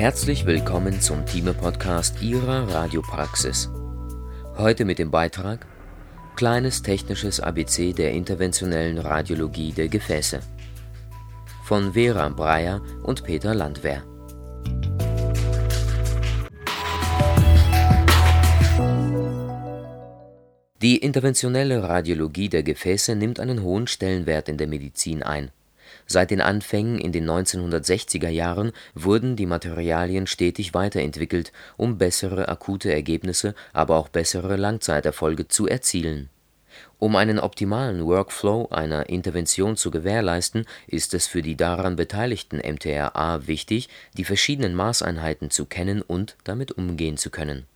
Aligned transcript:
Herzlich 0.00 0.46
willkommen 0.46 0.98
zum 1.02 1.26
Thieme-Podcast 1.26 2.22
Ihrer 2.22 2.66
Radiopraxis. 2.72 3.68
Heute 4.56 4.86
mit 4.86 4.98
dem 4.98 5.10
Beitrag 5.10 5.66
Kleines 6.36 6.80
technisches 6.80 7.38
ABC 7.38 7.92
der 7.92 8.12
interventionellen 8.12 8.96
Radiologie 8.96 9.72
der 9.72 9.88
Gefäße 9.88 10.40
von 11.64 11.92
Vera 11.92 12.30
Breyer 12.30 12.80
und 13.02 13.24
Peter 13.24 13.54
Landwehr. 13.54 14.02
Die 20.80 20.96
interventionelle 20.96 21.82
Radiologie 21.82 22.48
der 22.48 22.62
Gefäße 22.62 23.16
nimmt 23.16 23.38
einen 23.38 23.62
hohen 23.62 23.86
Stellenwert 23.86 24.48
in 24.48 24.56
der 24.56 24.66
Medizin 24.66 25.22
ein. 25.22 25.50
Seit 26.12 26.32
den 26.32 26.40
Anfängen 26.40 26.98
in 26.98 27.12
den 27.12 27.30
1960er 27.30 28.30
Jahren 28.30 28.72
wurden 28.94 29.36
die 29.36 29.46
Materialien 29.46 30.26
stetig 30.26 30.74
weiterentwickelt, 30.74 31.52
um 31.76 31.98
bessere 31.98 32.48
akute 32.48 32.92
Ergebnisse, 32.92 33.54
aber 33.72 33.96
auch 33.96 34.08
bessere 34.08 34.56
Langzeiterfolge 34.56 35.46
zu 35.46 35.68
erzielen. 35.68 36.28
Um 36.98 37.14
einen 37.14 37.38
optimalen 37.38 38.04
Workflow 38.04 38.66
einer 38.72 39.08
Intervention 39.08 39.76
zu 39.76 39.92
gewährleisten, 39.92 40.66
ist 40.88 41.14
es 41.14 41.28
für 41.28 41.42
die 41.42 41.54
daran 41.54 41.94
beteiligten 41.94 42.56
MTRA 42.56 43.46
wichtig, 43.46 43.88
die 44.16 44.24
verschiedenen 44.24 44.74
Maßeinheiten 44.74 45.52
zu 45.52 45.64
kennen 45.64 46.02
und 46.02 46.36
damit 46.42 46.72
umgehen 46.72 47.18
zu 47.18 47.30
können 47.30 47.66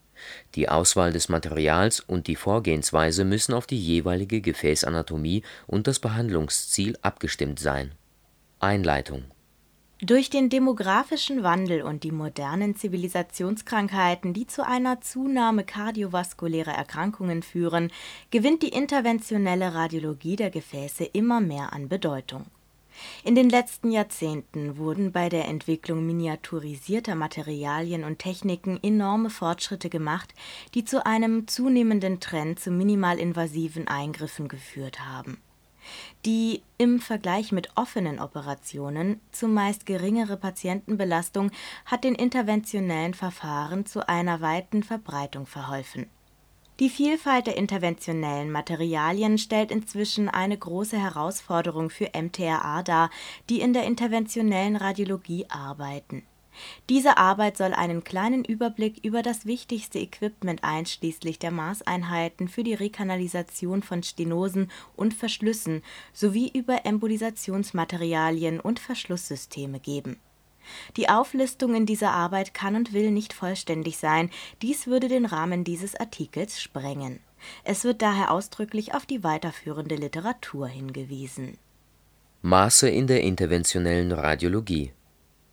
die 0.55 0.71
Auswahl 0.71 1.13
des 1.13 1.29
Materials 1.29 2.01
und 2.01 2.29
die 2.29 2.37
Vorgehensweise 2.37 3.25
müssen 3.25 3.53
auf 3.53 3.67
die 3.67 3.79
jeweilige 3.79 4.41
Gefäßanatomie 4.41 5.43
und 5.67 5.87
das 5.87 5.99
Behandlungsziel 5.99 6.97
abgestimmt 7.03 7.59
sein. 7.59 7.93
Einleitung 8.65 9.25
durch 10.01 10.29
den 10.29 10.51
demografischen 10.51 11.43
Wandel 11.43 11.81
und 11.81 12.03
die 12.03 12.11
modernen 12.11 12.77
Zivilisationskrankheiten, 12.77 14.35
die 14.35 14.47
zu 14.47 14.67
einer 14.67 15.01
Zunahme 15.01 15.65
kardiovaskulärer 15.65 16.73
Erkrankungen 16.73 17.43
führen, 17.43 17.91
gewinnt 18.31 18.63
die 18.63 18.69
interventionelle 18.69 19.73
Radiologie 19.73 20.37
der 20.37 20.51
Gefäße 20.51 21.05
immer 21.05 21.41
mehr 21.41 21.73
an 21.73 21.89
Bedeutung 21.89 22.45
in 23.25 23.35
den 23.35 23.51
letzten 23.51 23.91
Jahrzehnten 23.91 24.77
wurden 24.77 25.13
bei 25.13 25.29
der 25.29 25.47
Entwicklung 25.47 26.07
miniaturisierter 26.07 27.15
Materialien 27.15 28.05
und 28.05 28.19
Techniken 28.19 28.79
enorme 28.83 29.31
Fortschritte 29.31 29.91
gemacht, 29.91 30.35
die 30.75 30.85
zu 30.85 31.05
einem 31.05 31.49
zunehmenden 31.49 32.21
Trend 32.21 32.61
zu 32.61 32.71
minimalinvasiven 32.71 33.89
Eingriffen 33.89 34.49
geführt 34.49 35.01
haben. 35.01 35.39
Die 36.25 36.63
im 36.79 37.01
Vergleich 37.01 37.53
mit 37.53 37.77
offenen 37.77 38.21
Operationen 38.21 39.21
zumeist 39.33 39.87
geringere 39.87 40.37
Patientenbelastung 40.37 41.51
hat 41.85 42.05
den 42.05 42.15
interventionellen 42.15 43.15
Verfahren 43.15 43.87
zu 43.87 44.09
einer 44.09 44.41
weiten 44.41 44.83
Verbreitung 44.83 45.47
verholfen 45.47 46.07
die 46.81 46.91
Vielfalt 46.91 47.47
der 47.47 47.57
interventionellen 47.57 48.51
Materialien 48.51 49.39
stellt 49.39 49.71
inzwischen 49.71 50.29
eine 50.29 50.59
große 50.59 50.99
Herausforderung 50.99 51.89
für 51.89 52.11
MTRA 52.13 52.83
dar, 52.83 53.11
die 53.49 53.61
in 53.61 53.73
der 53.73 53.85
interventionellen 53.85 54.75
Radiologie 54.75 55.47
arbeiten. 55.49 56.25
Diese 56.89 57.17
Arbeit 57.17 57.57
soll 57.57 57.73
einen 57.73 58.05
kleinen 58.05 58.45
Überblick 58.45 59.05
über 59.05 59.23
das 59.23 59.47
wichtigste 59.47 59.99
Equipment 59.99 60.65
einschließlich 60.65 61.39
der 61.39 61.51
Maßeinheiten 61.51 62.49
für 62.49 62.65
die 62.65 62.75
Rekanalisation 62.75 63.83
von 63.83 64.03
Stenosen 64.03 64.71
und 64.97 65.15
Verschlüssen 65.15 65.83
sowie 66.13 66.51
über 66.53 66.85
Embolisationsmaterialien 66.85 68.61
und 68.61 68.81
Verschlusssysteme 68.81 69.81
geben 69.81 70.19
die 70.97 71.09
Auflistung 71.09 71.75
in 71.75 71.87
dieser 71.87 72.13
Arbeit 72.13 72.55
kann 72.55 72.77
und 72.77 72.93
will 72.93 73.11
nicht 73.11 73.33
vollständig 73.33 73.99
sein, 73.99 74.31
dies 74.63 74.87
würde 74.87 75.09
den 75.09 75.27
Rahmen 75.27 75.65
dieses 75.65 75.95
Artikels 75.95 76.61
sprengen. 76.61 77.21
Es 77.63 77.85
wird 77.85 78.01
daher 78.03 78.31
ausdrücklich 78.31 78.95
auf 78.95 79.07
die 79.07 79.23
weiterführende 79.23 79.97
Literatur 79.97 80.67
hingewiesen. 80.67 81.59
Maße 82.43 82.89
in 82.89 83.07
der 83.07 83.23
interventionellen 83.23 84.13
Radiologie 84.13 84.93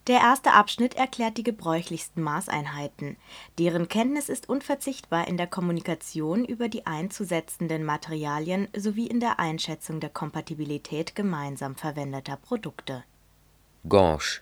der 0.08 0.20
erste 0.20 0.54
Abschnitt 0.54 0.96
erklärt 0.96 1.38
die 1.38 1.44
gebräuchlichsten 1.44 2.22
Maßeinheiten. 2.22 3.18
Deren 3.60 3.88
Kenntnis 3.88 4.30
ist 4.30 4.50
unverzichtbar 4.50 5.28
in 5.28 5.38
der 5.38 5.48
Kommunikation 5.48 6.44
über 6.46 6.70
die 6.70 6.86
einzusetzenden 6.86 7.86
Materialien 7.86 8.68
sowie 8.76 9.08
in 9.08 9.20
der 9.20 9.40
Einschätzung 9.40 10.00
der 10.00 10.10
Kompatibilität 10.10 11.16
gemeinsam 11.16 11.76
verwendeter 11.76 12.38
Produkte. 12.38 13.04
Gauche 13.88 14.42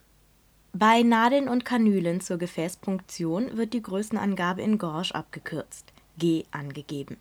bei 0.72 1.02
Nadeln 1.02 1.50
und 1.50 1.66
Kanülen 1.66 2.22
zur 2.22 2.38
Gefäßpunktion 2.38 3.58
wird 3.58 3.74
die 3.74 3.82
Größenangabe 3.82 4.62
in 4.62 4.78
Gauge 4.78 5.16
abgekürzt 5.16 5.92
(G) 6.20 6.46
angegeben. 6.52 7.18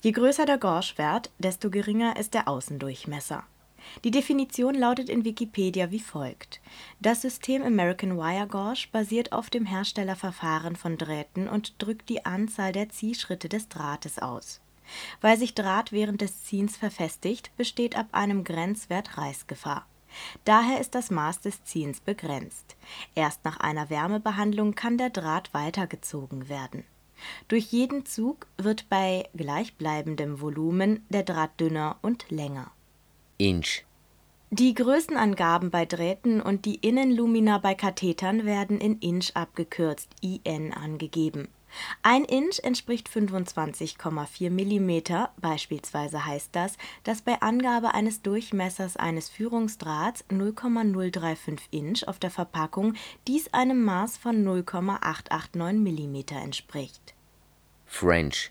Je 0.00 0.12
größer 0.12 0.46
der 0.46 0.56
Gauge-Wert, 0.56 1.30
desto 1.38 1.68
geringer 1.68 2.16
ist 2.16 2.32
der 2.32 2.48
Außendurchmesser. 2.48 3.44
Die 4.04 4.10
Definition 4.10 4.74
lautet 4.74 5.08
in 5.08 5.24
Wikipedia 5.24 5.90
wie 5.90 6.00
folgt: 6.00 6.60
Das 7.00 7.22
System 7.22 7.62
American 7.62 8.16
Wire 8.16 8.46
Gauge 8.46 8.88
basiert 8.92 9.32
auf 9.32 9.50
dem 9.50 9.66
Herstellerverfahren 9.66 10.76
von 10.76 10.98
Drähten 10.98 11.48
und 11.48 11.74
drückt 11.82 12.08
die 12.08 12.24
Anzahl 12.24 12.72
der 12.72 12.88
Ziehschritte 12.88 13.48
des 13.48 13.68
Drahtes 13.68 14.18
aus. 14.18 14.60
Weil 15.20 15.38
sich 15.38 15.54
Draht 15.54 15.92
während 15.92 16.20
des 16.20 16.44
Ziehens 16.44 16.76
verfestigt, 16.76 17.54
besteht 17.56 17.96
ab 17.96 18.08
einem 18.12 18.44
Grenzwert 18.44 19.18
Reißgefahr 19.18 19.86
Daher 20.44 20.80
ist 20.80 20.94
das 20.94 21.10
Maß 21.10 21.40
des 21.40 21.64
Ziehens 21.64 22.00
begrenzt. 22.00 22.76
Erst 23.14 23.44
nach 23.44 23.58
einer 23.58 23.90
Wärmebehandlung 23.90 24.74
kann 24.74 24.98
der 24.98 25.10
Draht 25.10 25.52
weitergezogen 25.54 26.48
werden. 26.48 26.84
Durch 27.48 27.66
jeden 27.66 28.06
Zug 28.06 28.46
wird 28.56 28.88
bei 28.88 29.28
gleichbleibendem 29.34 30.40
Volumen 30.40 31.04
der 31.08 31.24
Draht 31.24 31.60
dünner 31.60 31.96
und 32.00 32.30
länger. 32.30 32.70
Inch. 33.40 33.84
Die 34.50 34.74
Größenangaben 34.74 35.70
bei 35.70 35.84
Drähten 35.86 36.40
und 36.40 36.64
die 36.64 36.74
Innenlumina 36.74 37.58
bei 37.58 37.76
Kathetern 37.76 38.44
werden 38.44 38.80
in 38.80 38.98
Inch 38.98 39.30
abgekürzt 39.34 40.08
(IN) 40.20 40.72
angegeben. 40.72 41.46
Ein 42.02 42.24
Inch 42.24 42.58
entspricht 42.64 43.08
25,4 43.08 44.50
Millimeter, 44.50 45.30
beispielsweise 45.40 46.26
heißt 46.26 46.50
das, 46.52 46.76
dass 47.04 47.22
bei 47.22 47.40
Angabe 47.40 47.94
eines 47.94 48.22
Durchmessers 48.22 48.96
eines 48.96 49.28
Führungsdrahts 49.28 50.24
0,035 50.30 51.68
Inch 51.70 52.08
auf 52.08 52.18
der 52.18 52.30
Verpackung 52.30 52.94
dies 53.28 53.54
einem 53.54 53.84
Maß 53.84 54.16
von 54.16 54.42
0,889 54.42 55.80
Millimeter 55.80 56.36
entspricht. 56.36 57.14
French 57.86 58.50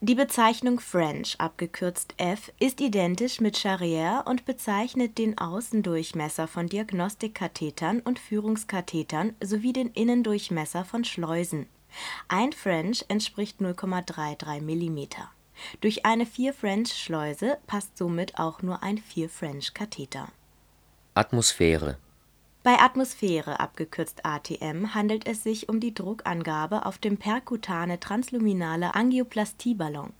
Die 0.00 0.14
Bezeichnung 0.14 0.78
French 0.78 1.34
abgekürzt 1.40 2.14
F 2.18 2.52
ist 2.60 2.80
identisch 2.80 3.40
mit 3.40 3.56
Charrière 3.56 4.26
und 4.26 4.44
bezeichnet 4.44 5.18
den 5.18 5.36
Außendurchmesser 5.38 6.46
von 6.46 6.68
Diagnostikkathetern 6.68 8.00
und 8.00 8.18
Führungskathetern 8.18 9.34
sowie 9.42 9.72
den 9.72 9.90
Innendurchmesser 9.90 10.84
von 10.84 11.04
Schleusen 11.04 11.66
ein 12.28 12.52
French 12.52 13.04
entspricht 13.08 13.60
0,33 13.60 14.60
mm. 14.60 15.08
Durch 15.80 16.06
eine 16.06 16.24
4-French-Schleuse 16.24 17.58
passt 17.66 17.98
somit 17.98 18.38
auch 18.38 18.62
nur 18.62 18.82
ein 18.82 18.98
4-French-Katheter. 18.98 20.28
Atmosphäre 21.14 21.98
Bei 22.68 22.80
Atmosphäre 22.80 23.60
abgekürzt 23.60 24.26
ATM 24.26 24.94
handelt 24.94 25.26
es 25.26 25.42
sich 25.42 25.70
um 25.70 25.80
die 25.80 25.94
Druckangabe 25.94 26.84
auf 26.84 26.98
dem 26.98 27.16
perkutane 27.16 27.98
transluminale 27.98 28.94
Angioplastieballon. 28.94 30.12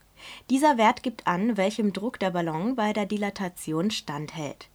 Dieser 0.49 0.79
Wert 0.79 1.03
gibt 1.03 1.27
an, 1.27 1.57
welchem 1.57 1.93
Druck 1.93 2.17
der 2.17 2.31
Ballon 2.31 2.75
bei 2.75 2.91
der 2.91 3.05
Dilatation 3.05 3.91
standhält. 3.91 4.67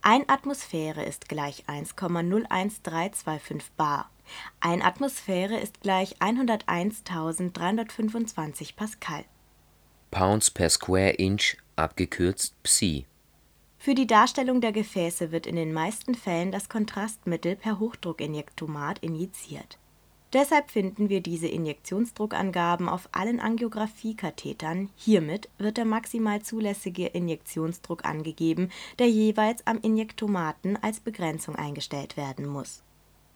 Ein 0.00 0.26
Atmosphäre 0.30 1.04
ist 1.04 1.28
gleich 1.28 1.64
1,01325 1.66 3.64
bar 3.76 4.08
ein 4.60 4.80
Atmosphäre 4.80 5.58
ist 5.58 5.82
gleich 5.82 6.16
101.325 6.20 8.76
Pascal. 8.76 9.26
Pounds 10.10 10.50
per 10.50 10.70
square 10.70 11.10
inch 11.10 11.58
abgekürzt 11.76 12.54
Psi. 12.62 13.04
Für 13.80 13.96
die 13.96 14.06
Darstellung 14.06 14.60
der 14.60 14.70
Gefäße 14.70 15.32
wird 15.32 15.48
in 15.48 15.56
den 15.56 15.72
meisten 15.72 16.14
Fällen 16.14 16.52
das 16.52 16.68
Kontrastmittel 16.68 17.56
per 17.56 17.80
Hochdruckinjektomat 17.80 19.00
injiziert. 19.00 19.78
Deshalb 20.32 20.70
finden 20.70 21.08
wir 21.08 21.22
diese 21.22 21.48
Injektionsdruckangaben 21.48 22.88
auf 22.88 23.08
allen 23.10 23.40
Angiographiekathetern. 23.40 24.90
Hiermit 24.94 25.48
wird 25.58 25.78
der 25.78 25.86
maximal 25.86 26.40
zulässige 26.42 27.06
Injektionsdruck 27.06 28.04
angegeben, 28.04 28.70
der 29.00 29.08
jeweils 29.08 29.66
am 29.66 29.80
Injektomaten 29.80 30.76
als 30.76 31.00
Begrenzung 31.00 31.56
eingestellt 31.56 32.16
werden 32.16 32.46
muss 32.46 32.84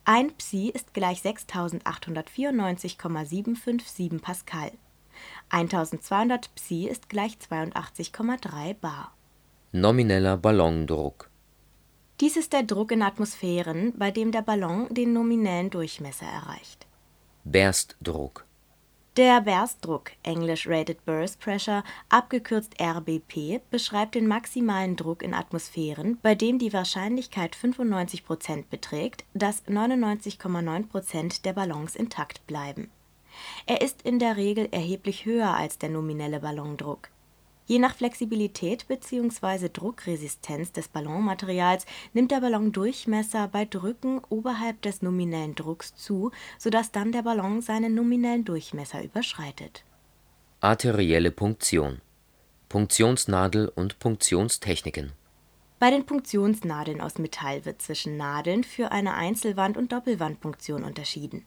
ein 0.06 0.36
Psi 0.36 0.68
ist 0.68 0.92
gleich 0.92 1.22
6894,757 1.22 4.20
Pascal. 4.20 4.70
1200 5.48 6.54
Psi 6.54 6.88
ist 6.88 7.08
gleich 7.08 7.38
82,3 7.38 8.74
bar. 8.74 9.13
Nomineller 9.76 10.36
Ballondruck 10.36 11.28
Dies 12.20 12.36
ist 12.36 12.52
der 12.52 12.62
Druck 12.62 12.92
in 12.92 13.02
Atmosphären, 13.02 13.92
bei 13.98 14.12
dem 14.12 14.30
der 14.30 14.42
Ballon 14.42 14.86
den 14.94 15.12
nominellen 15.12 15.68
Durchmesser 15.68 16.26
erreicht. 16.26 16.86
Berstdruck 17.42 18.44
Der 19.16 19.40
Berstdruck 19.40 20.12
(englisch 20.22 20.68
Rated 20.68 21.04
Burst 21.04 21.40
Pressure, 21.40 21.82
abgekürzt 22.08 22.80
RBP) 22.80 23.62
beschreibt 23.68 24.14
den 24.14 24.28
maximalen 24.28 24.94
Druck 24.94 25.24
in 25.24 25.34
Atmosphären, 25.34 26.18
bei 26.22 26.36
dem 26.36 26.60
die 26.60 26.72
Wahrscheinlichkeit 26.72 27.56
95 27.56 28.22
% 28.26 28.70
beträgt, 28.70 29.24
dass 29.34 29.66
99,9 29.66 30.86
% 30.86 31.44
der 31.44 31.52
Ballons 31.52 31.96
intakt 31.96 32.46
bleiben. 32.46 32.92
Er 33.66 33.82
ist 33.82 34.02
in 34.02 34.20
der 34.20 34.36
Regel 34.36 34.68
erheblich 34.70 35.24
höher 35.24 35.52
als 35.52 35.78
der 35.78 35.88
nominelle 35.88 36.38
Ballondruck 36.38 37.08
Je 37.66 37.78
nach 37.78 37.96
Flexibilität 37.96 38.86
bzw. 38.88 39.70
Druckresistenz 39.72 40.72
des 40.72 40.88
Ballonmaterials 40.88 41.86
nimmt 42.12 42.30
der 42.30 42.40
Ballondurchmesser 42.40 43.48
bei 43.48 43.64
Drücken 43.64 44.20
oberhalb 44.28 44.82
des 44.82 45.00
nominellen 45.00 45.54
Drucks 45.54 45.94
zu, 45.94 46.30
so 46.58 46.68
dass 46.68 46.92
dann 46.92 47.12
der 47.12 47.22
Ballon 47.22 47.62
seinen 47.62 47.94
nominellen 47.94 48.44
Durchmesser 48.44 49.02
überschreitet. 49.02 49.84
Arterielle 50.60 51.30
Punktion 51.30 52.02
Punktionsnadel 52.68 53.68
und 53.74 53.98
Punktionstechniken 53.98 55.12
Bei 55.78 55.90
den 55.90 56.04
Punktionsnadeln 56.04 57.00
aus 57.00 57.18
Metall 57.18 57.64
wird 57.64 57.80
zwischen 57.80 58.18
Nadeln 58.18 58.64
für 58.64 58.92
eine 58.92 59.14
Einzelwand 59.14 59.78
und 59.78 59.92
Doppelwandpunktion 59.92 60.84
unterschieden 60.84 61.46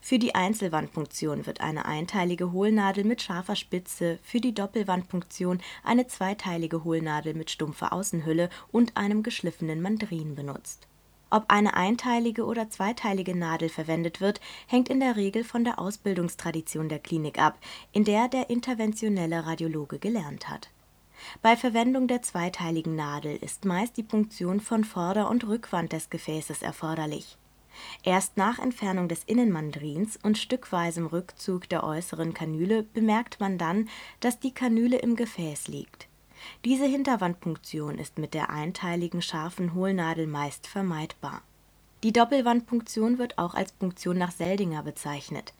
für 0.00 0.18
die 0.18 0.34
Einzelwandpunktion 0.34 1.46
wird 1.46 1.60
eine 1.60 1.86
einteilige 1.86 2.52
Hohlnadel 2.52 3.04
mit 3.04 3.22
scharfer 3.22 3.56
Spitze, 3.56 4.18
für 4.22 4.40
die 4.40 4.54
Doppelwandpunktion 4.54 5.60
eine 5.84 6.06
zweiteilige 6.06 6.84
Hohlnadel 6.84 7.34
mit 7.34 7.50
stumpfer 7.50 7.92
Außenhülle 7.92 8.48
und 8.70 8.96
einem 8.96 9.22
geschliffenen 9.22 9.82
Mandrin 9.82 10.34
benutzt. 10.34 10.86
Ob 11.30 11.46
eine 11.48 11.74
einteilige 11.74 12.44
oder 12.44 12.68
zweiteilige 12.68 13.34
Nadel 13.34 13.70
verwendet 13.70 14.20
wird, 14.20 14.38
hängt 14.66 14.90
in 14.90 15.00
der 15.00 15.16
Regel 15.16 15.44
von 15.44 15.64
der 15.64 15.78
Ausbildungstradition 15.78 16.90
der 16.90 16.98
Klinik 16.98 17.38
ab, 17.38 17.58
in 17.92 18.04
der 18.04 18.28
der 18.28 18.50
interventionelle 18.50 19.46
Radiologe 19.46 19.98
gelernt 19.98 20.50
hat. 20.50 20.68
Bei 21.40 21.56
Verwendung 21.56 22.06
der 22.06 22.20
zweiteiligen 22.20 22.96
Nadel 22.96 23.36
ist 23.36 23.64
meist 23.64 23.96
die 23.96 24.02
Punktion 24.02 24.60
von 24.60 24.84
Vorder 24.84 25.30
und 25.30 25.46
Rückwand 25.46 25.92
des 25.92 26.10
Gefäßes 26.10 26.60
erforderlich 26.60 27.38
Erst 28.02 28.36
nach 28.36 28.58
Entfernung 28.58 29.08
des 29.08 29.24
Innenmandrins 29.24 30.18
und 30.22 30.38
stückweisem 30.38 31.06
Rückzug 31.06 31.68
der 31.68 31.84
äußeren 31.84 32.34
Kanüle 32.34 32.82
bemerkt 32.82 33.40
man 33.40 33.58
dann, 33.58 33.88
dass 34.20 34.40
die 34.40 34.52
Kanüle 34.52 34.98
im 34.98 35.16
Gefäß 35.16 35.68
liegt. 35.68 36.08
Diese 36.64 36.86
Hinterwandpunktion 36.86 37.98
ist 37.98 38.18
mit 38.18 38.34
der 38.34 38.50
einteiligen 38.50 39.22
scharfen 39.22 39.74
Hohlnadel 39.74 40.26
meist 40.26 40.66
vermeidbar. 40.66 41.42
Die 42.02 42.12
Doppelwandpunktion 42.12 43.18
wird 43.18 43.38
auch 43.38 43.54
als 43.54 43.70
Punktion 43.72 44.18
nach 44.18 44.32
Seldinger 44.32 44.82
bezeichnet. 44.82 45.52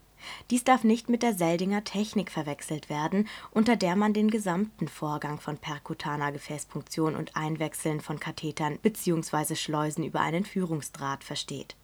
Dies 0.51 0.65
darf 0.65 0.85
nicht 0.85 1.09
mit 1.09 1.23
der 1.23 1.35
Seldinger 1.35 1.85
Technik 1.85 2.31
verwechselt 2.31 2.89
werden, 2.89 3.29
unter 3.53 3.77
der 3.77 3.97
man 3.97 4.13
den 4.13 4.31
gesamten 4.31 4.89
Vorgang 4.89 5.39
von 5.39 5.59
perkutaner 5.59 6.33
Gefäßpunktion 6.33 7.17
und 7.17 7.37
Einwechseln 7.37 8.01
von 8.01 8.21
Kathetern 8.21 8.79
bzw. 8.79 9.55
Schleusen 9.57 10.05
über 10.05 10.21
einen 10.21 10.45
Führungsdraht 10.45 11.25
versteht 11.25 11.77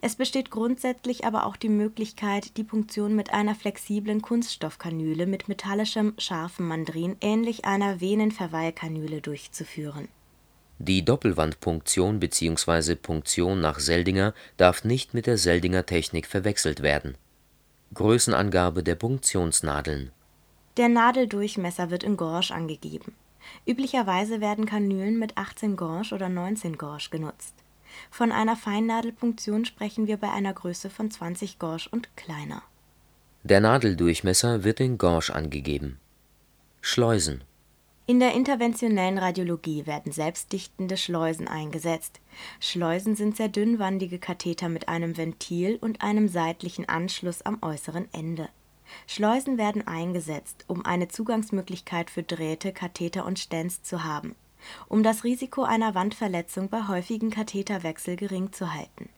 es 0.00 0.16
besteht 0.16 0.50
grundsätzlich 0.50 1.24
aber 1.24 1.46
auch 1.46 1.56
die 1.56 1.68
Möglichkeit, 1.68 2.56
die 2.56 2.64
Punktion 2.64 3.14
mit 3.14 3.32
einer 3.32 3.54
flexiblen 3.54 4.22
Kunststoffkanüle 4.22 5.26
mit 5.26 5.48
metallischem, 5.48 6.14
scharfem 6.18 6.68
Mandrin 6.68 7.16
ähnlich 7.20 7.64
einer 7.64 8.00
Venenverweilkanüle 8.00 9.20
durchzuführen. 9.20 10.08
Die 10.78 11.04
Doppelwandpunktion 11.04 12.20
bzw. 12.20 12.96
Punktion 12.96 13.60
nach 13.60 13.78
Seldinger 13.78 14.34
darf 14.56 14.84
nicht 14.84 15.14
mit 15.14 15.26
der 15.26 15.38
Seldinger 15.38 15.86
Technik 15.86 16.26
verwechselt 16.26 16.82
werden. 16.82 17.16
Größenangabe 17.94 18.82
der 18.82 18.94
Punktionsnadeln 18.94 20.10
Der 20.76 20.88
Nadeldurchmesser 20.88 21.90
wird 21.90 22.04
in 22.04 22.16
Gauge 22.16 22.52
angegeben. 22.52 23.14
Üblicherweise 23.64 24.40
werden 24.40 24.66
Kanülen 24.66 25.18
mit 25.18 25.38
18 25.38 25.76
Gauge 25.76 26.14
oder 26.14 26.28
19 26.28 26.76
Gauge 26.76 27.08
genutzt 27.10 27.54
von 28.10 28.32
einer 28.32 28.56
Feinnadelpunktion 28.56 29.64
sprechen 29.64 30.06
wir 30.06 30.16
bei 30.16 30.30
einer 30.30 30.52
Größe 30.52 30.90
von 30.90 31.10
20 31.10 31.58
Gauge 31.58 31.88
und 31.90 32.16
kleiner. 32.16 32.62
Der 33.44 33.60
Nadeldurchmesser 33.60 34.64
wird 34.64 34.80
in 34.80 34.98
Gauge 34.98 35.34
angegeben. 35.34 35.98
Schleusen 36.80 37.44
In 38.06 38.20
der 38.20 38.34
interventionellen 38.34 39.18
Radiologie 39.18 39.86
werden 39.86 40.12
selbstdichtende 40.12 40.96
Schleusen 40.96 41.48
eingesetzt. 41.48 42.20
Schleusen 42.60 43.16
sind 43.16 43.36
sehr 43.36 43.48
dünnwandige 43.48 44.18
Katheter 44.18 44.68
mit 44.68 44.88
einem 44.88 45.16
Ventil 45.16 45.78
und 45.80 46.02
einem 46.02 46.28
seitlichen 46.28 46.88
Anschluss 46.88 47.42
am 47.42 47.58
äußeren 47.62 48.08
Ende. 48.12 48.48
Schleusen 49.06 49.58
werden 49.58 49.86
eingesetzt, 49.86 50.64
um 50.68 50.84
eine 50.84 51.08
Zugangsmöglichkeit 51.08 52.10
für 52.10 52.22
Drähte, 52.22 52.72
Katheter 52.72 53.26
und 53.26 53.38
Stents 53.38 53.82
zu 53.82 54.04
haben 54.04 54.36
um 54.88 55.02
das 55.02 55.24
Risiko 55.24 55.62
einer 55.62 55.94
Wandverletzung 55.94 56.68
bei 56.68 56.88
häufigen 56.88 57.30
Katheterwechsel 57.30 58.16
gering 58.16 58.52
zu 58.52 58.72
halten, 58.72 59.08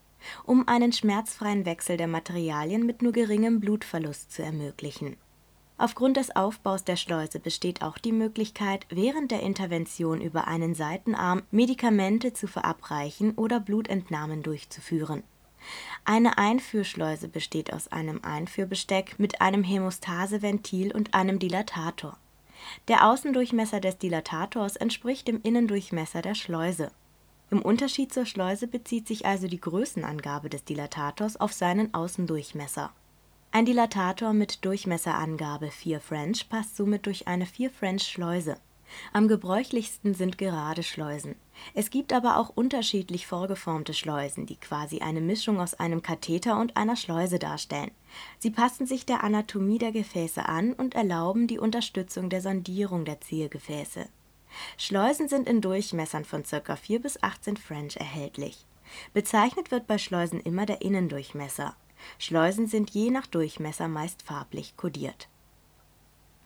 um 0.45 0.67
einen 0.67 0.91
schmerzfreien 0.91 1.65
Wechsel 1.65 1.97
der 1.97 2.07
Materialien 2.07 2.85
mit 2.85 3.01
nur 3.01 3.11
geringem 3.11 3.59
Blutverlust 3.59 4.31
zu 4.31 4.43
ermöglichen. 4.43 5.17
Aufgrund 5.77 6.17
des 6.17 6.35
Aufbaus 6.35 6.83
der 6.83 6.97
Schleuse 6.97 7.39
besteht 7.39 7.81
auch 7.81 7.97
die 7.97 8.11
Möglichkeit, 8.11 8.85
während 8.89 9.31
der 9.31 9.41
Intervention 9.41 10.19
über 10.19 10.45
einen 10.45 10.75
Seitenarm 10.75 11.43
Medikamente 11.51 12.33
zu 12.33 12.47
verabreichen 12.47 13.31
oder 13.35 13.61
Blutentnahmen 13.61 14.43
durchzuführen. 14.43 15.23
Eine 16.03 16.37
Einführschleuse 16.37 17.29
besteht 17.29 17.71
aus 17.71 17.87
einem 17.89 18.19
Einführbesteck 18.23 19.19
mit 19.19 19.39
einem 19.39 19.63
Hämostaseventil 19.63 20.91
und 20.93 21.13
einem 21.13 21.39
Dilatator 21.39 22.17
der 22.87 23.07
Außendurchmesser 23.07 23.79
des 23.79 23.97
Dilatators 23.97 24.75
entspricht 24.75 25.27
dem 25.27 25.41
Innendurchmesser 25.41 26.21
der 26.21 26.35
Schleuse. 26.35 26.91
Im 27.51 27.61
Unterschied 27.61 28.13
zur 28.13 28.25
Schleuse 28.25 28.67
bezieht 28.67 29.07
sich 29.07 29.25
also 29.25 29.47
die 29.47 29.59
Größenangabe 29.59 30.49
des 30.49 30.63
Dilatators 30.65 31.37
auf 31.37 31.53
seinen 31.53 31.93
Außendurchmesser. 31.93 32.91
Ein 33.51 33.65
Dilatator 33.65 34.33
mit 34.33 34.63
Durchmesserangabe 34.63 35.71
4 35.71 35.99
French 35.99 36.47
passt 36.49 36.77
somit 36.77 37.07
durch 37.07 37.27
eine 37.27 37.47
4 37.47 37.71
French 37.71 38.03
Schleuse 38.03 38.57
am 39.13 39.27
gebräuchlichsten 39.27 40.13
sind 40.13 40.37
gerade 40.37 40.83
Schleusen. 40.83 41.35
Es 41.73 41.89
gibt 41.89 42.13
aber 42.13 42.37
auch 42.37 42.49
unterschiedlich 42.49 43.27
vorgeformte 43.27 43.93
Schleusen, 43.93 44.45
die 44.45 44.55
quasi 44.55 44.99
eine 44.99 45.21
Mischung 45.21 45.59
aus 45.59 45.73
einem 45.73 46.01
Katheter 46.01 46.59
und 46.59 46.77
einer 46.77 46.95
Schleuse 46.95 47.39
darstellen. 47.39 47.91
Sie 48.39 48.51
passen 48.51 48.85
sich 48.85 49.05
der 49.05 49.23
Anatomie 49.23 49.77
der 49.77 49.91
Gefäße 49.91 50.45
an 50.45 50.73
und 50.73 50.95
erlauben 50.95 51.47
die 51.47 51.59
Unterstützung 51.59 52.29
der 52.29 52.41
Sondierung 52.41 53.05
der 53.05 53.21
Zielgefäße. 53.21 54.07
Schleusen 54.77 55.27
sind 55.27 55.47
in 55.47 55.61
Durchmessern 55.61 56.25
von 56.25 56.43
ca. 56.43 56.75
4 56.75 57.01
bis 57.01 57.21
18 57.21 57.57
French 57.57 57.97
erhältlich. 57.97 58.65
Bezeichnet 59.13 59.69
wird 59.69 59.85
bei 59.85 59.97
Schleusen 59.97 60.39
immer 60.39 60.65
der 60.65 60.81
Innendurchmesser. 60.81 61.75
Schleusen 62.17 62.65
sind 62.65 62.89
je 62.89 63.11
nach 63.11 63.27
Durchmesser 63.27 63.87
meist 63.87 64.23
farblich 64.23 64.75
kodiert 64.77 65.27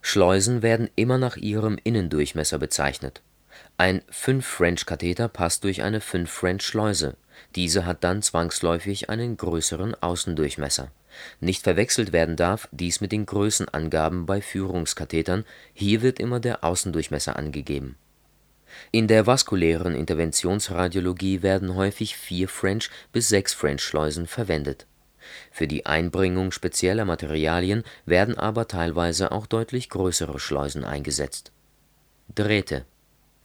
Schleusen 0.05 0.61
werden 0.61 0.89
immer 0.95 1.17
nach 1.17 1.37
ihrem 1.37 1.79
Innendurchmesser 1.81 2.59
bezeichnet. 2.59 3.21
Ein 3.77 4.01
5-French-Katheter 4.11 5.29
passt 5.29 5.63
durch 5.63 5.81
eine 5.81 6.01
5-French-Schleuse, 6.01 7.15
diese 7.55 7.85
hat 7.85 8.03
dann 8.03 8.21
zwangsläufig 8.21 9.09
einen 9.09 9.37
größeren 9.37 9.95
Außendurchmesser. 9.95 10.91
Nicht 11.39 11.63
verwechselt 11.63 12.11
werden 12.11 12.35
darf 12.35 12.67
dies 12.71 12.99
mit 12.99 13.11
den 13.13 13.25
Größenangaben 13.25 14.25
bei 14.25 14.41
Führungskathetern, 14.41 15.45
hier 15.73 16.01
wird 16.01 16.19
immer 16.19 16.41
der 16.41 16.63
Außendurchmesser 16.65 17.37
angegeben. 17.37 17.95
In 18.91 19.07
der 19.07 19.25
vaskulären 19.25 19.95
Interventionsradiologie 19.95 21.43
werden 21.43 21.75
häufig 21.75 22.17
4 22.17 22.49
French 22.49 22.89
bis 23.13 23.29
6 23.29 23.53
French-Schleusen 23.53 24.27
verwendet 24.27 24.85
für 25.51 25.67
die 25.67 25.85
Einbringung 25.85 26.51
spezieller 26.51 27.05
Materialien 27.05 27.83
werden 28.05 28.37
aber 28.37 28.67
teilweise 28.67 29.31
auch 29.31 29.45
deutlich 29.45 29.89
größere 29.89 30.39
Schleusen 30.39 30.83
eingesetzt. 30.83 31.51
Drähte 32.33 32.85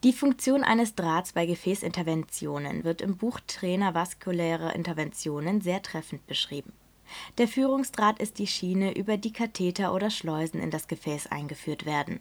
Die 0.04 0.12
Funktion 0.12 0.64
eines 0.64 0.94
Drahts 0.94 1.32
bei 1.32 1.46
Gefäßinterventionen 1.46 2.84
wird 2.84 3.02
im 3.02 3.16
Buch 3.16 3.40
Trainer 3.46 3.94
vaskuläre 3.94 4.72
Interventionen 4.74 5.60
sehr 5.60 5.82
treffend 5.82 6.26
beschrieben. 6.26 6.72
Der 7.38 7.48
Führungsdraht 7.48 8.18
ist 8.18 8.38
die 8.38 8.46
Schiene, 8.46 8.96
über 8.96 9.16
die 9.16 9.32
Katheter 9.32 9.94
oder 9.94 10.10
Schleusen 10.10 10.60
in 10.60 10.70
das 10.70 10.88
Gefäß 10.88 11.28
eingeführt 11.28 11.86
werden. 11.86 12.20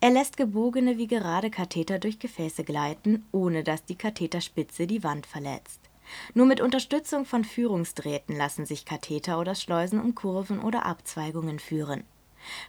Er 0.00 0.10
lässt 0.10 0.36
gebogene 0.36 0.98
wie 0.98 1.06
gerade 1.06 1.50
Katheter 1.50 1.98
durch 1.98 2.18
Gefäße 2.18 2.64
gleiten, 2.64 3.26
ohne 3.32 3.64
dass 3.64 3.84
die 3.84 3.96
Katheterspitze 3.96 4.86
die 4.86 5.04
Wand 5.04 5.26
verletzt 5.26 5.89
nur 6.34 6.46
mit 6.46 6.60
Unterstützung 6.60 7.24
von 7.24 7.44
Führungsdrähten 7.44 8.36
lassen 8.36 8.66
sich 8.66 8.84
Katheter 8.84 9.38
oder 9.38 9.54
Schleusen 9.54 10.00
um 10.00 10.14
Kurven 10.14 10.60
oder 10.60 10.86
Abzweigungen 10.86 11.58
führen. 11.58 12.04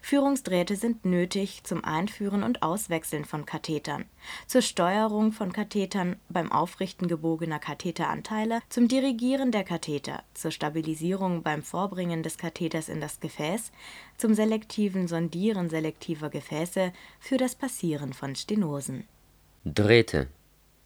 Führungsdrähte 0.02 0.76
sind 0.76 1.06
nötig 1.06 1.64
zum 1.64 1.84
Einführen 1.84 2.44
und 2.44 2.62
Auswechseln 2.62 3.26
von 3.26 3.46
Kathetern, 3.46 4.06
zur 4.48 4.62
Steuerung 4.62 5.32
von 5.32 5.54
Kathetern, 5.54 6.18
beim 6.30 6.52
Aufrichten 6.52 7.08
gebogener 7.08 7.60
Katheteranteile, 7.60 8.60
zum 8.70 8.88
Dirigieren 8.88 9.52
der 9.52 9.64
Katheter, 9.64 10.24
zur 10.34 10.52
Stabilisierung 10.52 11.44
beim 11.44 11.64
Vorbringen 11.64 12.24
des 12.24 12.38
Katheters 12.38 12.90
in 12.90 13.02
das 13.02 13.20
Gefäß, 13.20 13.72
zum 14.18 14.34
selektiven 14.34 15.08
Sondieren 15.08 15.70
selektiver 15.70 16.30
Gefäße, 16.30 16.92
für 17.20 17.38
das 17.38 17.56
Passieren 17.56 18.14
von 18.14 18.36
Stenosen. 18.36 19.08
Drähte 19.64 20.28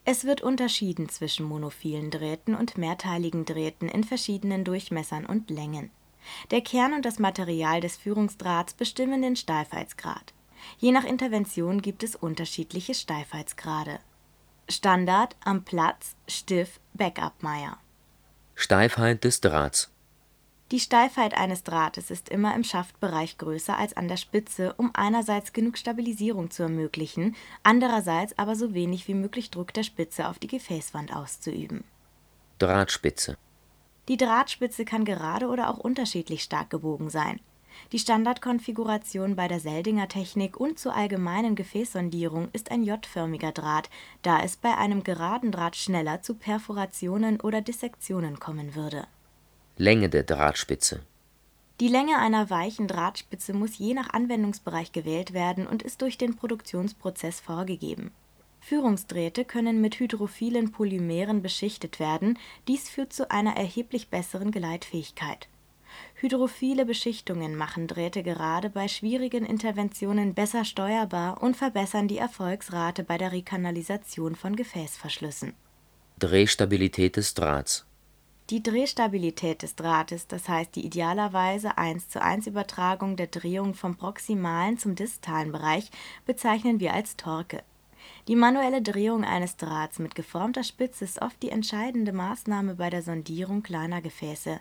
Es 0.08 0.24
wird 0.24 0.42
unterschieden 0.42 1.10
zwischen 1.10 1.48
monophilen 1.48 2.12
Drähten 2.12 2.54
und 2.54 2.78
mehrteiligen 2.78 3.44
Drähten 3.44 3.90
in 3.90 4.04
verschiedenen 4.04 4.64
Durchmessern 4.64 5.26
und 5.26 5.50
Längen. 5.50 5.90
Der 6.52 6.62
Kern 6.62 6.94
und 6.94 7.06
das 7.06 7.18
Material 7.18 7.82
des 7.82 7.98
Führungsdrahts 7.98 8.76
bestimmen 8.76 9.24
den 9.24 9.36
Steifheitsgrad. 9.36 10.34
Je 10.78 10.92
nach 10.92 11.04
Intervention 11.04 11.82
gibt 11.82 12.04
es 12.04 12.16
unterschiedliche 12.16 12.94
Steifheitsgrade. 12.94 14.00
Standard 14.70 15.36
am 15.44 15.64
Platz 15.64 16.16
Stiff 16.28 16.80
Backup-Meier. 16.94 17.78
Steifheit 18.56 19.24
des 19.24 19.42
Drahts 19.42 19.92
Die 20.72 20.80
Steifheit 20.80 21.36
eines 21.36 21.62
Drahtes 21.62 22.10
ist 22.10 22.30
immer 22.30 22.56
im 22.56 22.64
Schaftbereich 22.64 23.38
größer 23.38 23.78
als 23.78 23.96
an 23.96 24.08
der 24.08 24.18
Spitze, 24.18 24.74
um 24.78 24.90
einerseits 24.96 25.54
genug 25.54 25.78
Stabilisierung 25.78 26.50
zu 26.50 26.64
ermöglichen, 26.64 27.36
andererseits 27.62 28.38
aber 28.40 28.56
so 28.56 28.74
wenig 28.74 29.08
wie 29.08 29.14
möglich 29.14 29.52
Druck 29.52 29.74
der 29.74 29.84
Spitze 29.84 30.28
auf 30.28 30.40
die 30.40 30.48
Gefäßwand 30.48 31.16
auszuüben. 31.16 31.84
Drahtspitze 32.58 33.38
Die 34.08 34.18
Drahtspitze 34.18 34.86
kann 34.86 35.06
gerade 35.06 35.50
oder 35.50 35.70
auch 35.70 35.78
unterschiedlich 35.78 36.42
stark 36.42 36.72
gebogen 36.72 37.12
sein. 37.12 37.40
Die 37.92 38.00
Standardkonfiguration 38.00 39.36
bei 39.36 39.48
der 39.48 39.60
Seldinger 39.60 40.08
Technik 40.08 40.58
und 40.58 40.80
zur 40.80 40.96
allgemeinen 40.96 41.56
Gefäßsondierung 41.56 42.50
ist 42.54 42.72
ein 42.72 42.84
J-förmiger 42.84 43.52
Draht, 43.52 43.92
da 44.24 44.42
es 44.42 44.58
bei 44.58 44.76
einem 44.76 45.04
geraden 45.04 45.52
Draht 45.52 45.76
schneller 45.76 46.24
zu 46.24 46.34
Perforationen 46.34 47.40
oder 47.42 47.62
Dissektionen 47.62 48.40
kommen 48.40 48.74
würde. 48.74 49.06
Länge 49.78 50.08
der 50.08 50.24
Drahtspitze 50.24 51.02
Die 51.82 51.90
Länge 51.90 52.18
einer 52.20 52.50
weichen 52.50 52.88
Drahtspitze 52.88 53.54
muss 53.54 53.78
je 53.78 53.94
nach 53.94 54.10
Anwendungsbereich 54.14 54.94
gewählt 54.94 55.34
werden 55.34 55.68
und 55.68 55.84
ist 55.84 56.02
durch 56.02 56.18
den 56.18 56.38
Produktionsprozess 56.38 57.42
vorgegeben. 57.42 58.12
Führungsdrähte 58.62 59.44
können 59.44 59.82
mit 59.82 60.00
hydrophilen 60.00 60.72
Polymeren 60.72 61.42
beschichtet 61.42 62.00
werden, 62.00 62.40
dies 62.70 62.88
führt 62.88 63.12
zu 63.12 63.30
einer 63.30 63.58
erheblich 63.58 64.08
besseren 64.08 64.52
Gleitfähigkeit. 64.52 65.50
Hydrophile 66.16 66.86
Beschichtungen 66.86 67.58
machen 67.58 67.88
Drähte 67.88 68.24
gerade 68.24 68.70
bei 68.70 68.88
schwierigen 68.88 69.46
Interventionen 69.46 70.34
besser 70.34 70.64
steuerbar 70.64 71.44
und 71.44 71.58
verbessern 71.58 72.08
die 72.08 72.18
Erfolgsrate 72.18 73.04
bei 73.04 73.18
der 73.18 73.34
Rekanalisation 73.34 74.38
von 74.38 74.56
Gefäßverschlüssen. 74.56 75.52
Drehstabilität 76.18 77.18
des 77.18 77.34
Drahts 77.34 77.86
Die 78.52 78.62
Drehstabilität 78.62 79.64
des 79.64 79.76
Drahtes, 79.76 80.28
das 80.28 80.48
heißt 80.48 80.76
die 80.76 80.86
idealerweise 80.86 81.80
1:1 81.80 82.48
Übertragung 82.48 83.16
der 83.16 83.26
Drehung 83.26 83.74
vom 83.74 83.96
proximalen 83.96 84.78
zum 84.78 84.94
distalen 84.94 85.52
Bereich, 85.52 85.90
bezeichnen 86.28 86.80
wir 86.80 86.94
als 86.94 87.18
Torque. 87.18 87.64
Die 88.28 88.36
manuelle 88.36 88.84
Drehung 88.84 89.24
eines 89.24 89.58
Drahts 89.58 89.98
mit 89.98 90.14
geformter 90.14 90.64
Spitze 90.64 91.06
ist 91.06 91.24
oft 91.24 91.42
die 91.42 91.50
entscheidende 91.50 92.14
Maßnahme 92.14 92.76
bei 92.76 92.92
der 92.92 93.02
Sondierung 93.02 93.64
kleiner 93.64 94.00
Gefäße. 94.00 94.60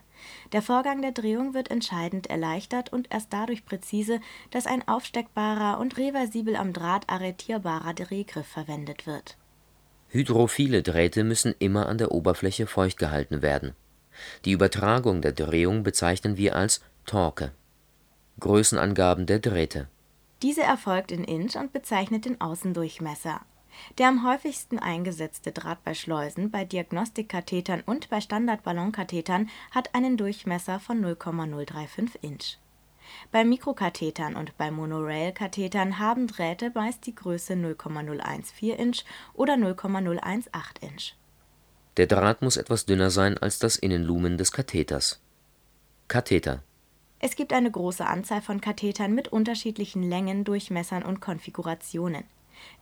Der 0.53 0.63
Vorgang 0.63 1.03
der 1.03 1.13
Drehung 1.13 1.53
wird 1.53 1.71
entscheidend 1.71 2.29
erleichtert 2.29 2.91
und 2.91 3.13
erst 3.13 3.35
dadurch 3.35 3.67
präzise, 3.67 4.19
dass 4.51 4.67
ein 4.67 4.89
aufsteckbarer 4.89 5.79
und 5.79 5.99
reversibel 5.99 6.57
am 6.57 6.73
Draht 6.73 7.11
arretierbarer 7.11 7.93
Drehgriff 7.93 8.47
verwendet 8.47 9.07
wird. 9.07 9.37
Hydrophile 10.15 10.85
Drähte 10.85 11.25
müssen 11.25 11.57
immer 11.59 11.89
an 11.89 11.99
der 11.99 12.13
Oberfläche 12.13 12.69
feucht 12.69 12.99
gehalten 12.99 13.43
werden. 13.43 13.75
Die 14.45 14.53
Übertragung 14.53 15.23
der 15.23 15.33
Drehung 15.33 15.83
bezeichnen 15.83 16.37
wir 16.37 16.55
als 16.55 16.83
Torque. 17.05 17.51
Größenangaben 18.39 19.27
der 19.27 19.41
Drähte 19.41 19.89
Diese 20.41 20.63
erfolgt 20.63 21.11
in 21.11 21.25
Inch 21.25 21.57
und 21.57 21.73
bezeichnet 21.73 22.27
den 22.27 22.41
Außendurchmesser. 22.41 23.41
Der 23.99 24.07
am 24.07 24.25
häufigsten 24.25 24.79
eingesetzte 24.79 25.51
Draht 25.51 25.83
bei 25.83 25.95
Schleusen, 25.95 26.53
bei 26.53 26.65
Diagnostikkathetern 26.65 27.83
und 27.85 28.09
bei 28.09 28.21
Standardballonkathetern 28.21 29.51
hat 29.73 29.97
einen 29.97 30.17
Durchmesser 30.17 30.79
von 30.79 31.01
0,035 31.01 32.23
Inch. 32.23 32.59
Bei 33.33 33.45
Mikrokathetern 33.45 34.37
und 34.37 34.57
bei 34.57 34.71
Monorail-Kathetern 34.71 35.99
haben 35.99 36.27
Drähte 36.27 36.71
meist 36.75 37.07
die 37.07 37.15
Größe 37.15 37.55
0,014 37.55 38.71
Inch 38.77 39.05
oder 39.35 39.57
0,018 39.57 40.89
Inch. 40.89 41.15
Der 41.97 42.07
Draht 42.07 42.43
muss 42.43 42.57
etwas 42.57 42.87
dünner 42.87 43.11
sein 43.11 43.39
als 43.39 43.59
das 43.59 43.77
Innenlumen 43.77 44.37
des 44.37 44.51
Katheters. 44.53 45.21
Katheter 46.09 46.63
Es 47.21 47.37
gibt 47.37 47.53
eine 47.53 47.71
große 47.71 48.05
Anzahl 48.05 48.43
von 48.43 48.61
Kathetern 48.61 49.15
mit 49.15 49.29
unterschiedlichen 49.29 50.03
Längen, 50.03 50.45
Durchmessern 50.45 51.03
und 51.03 51.21
Konfigurationen. 51.21 52.25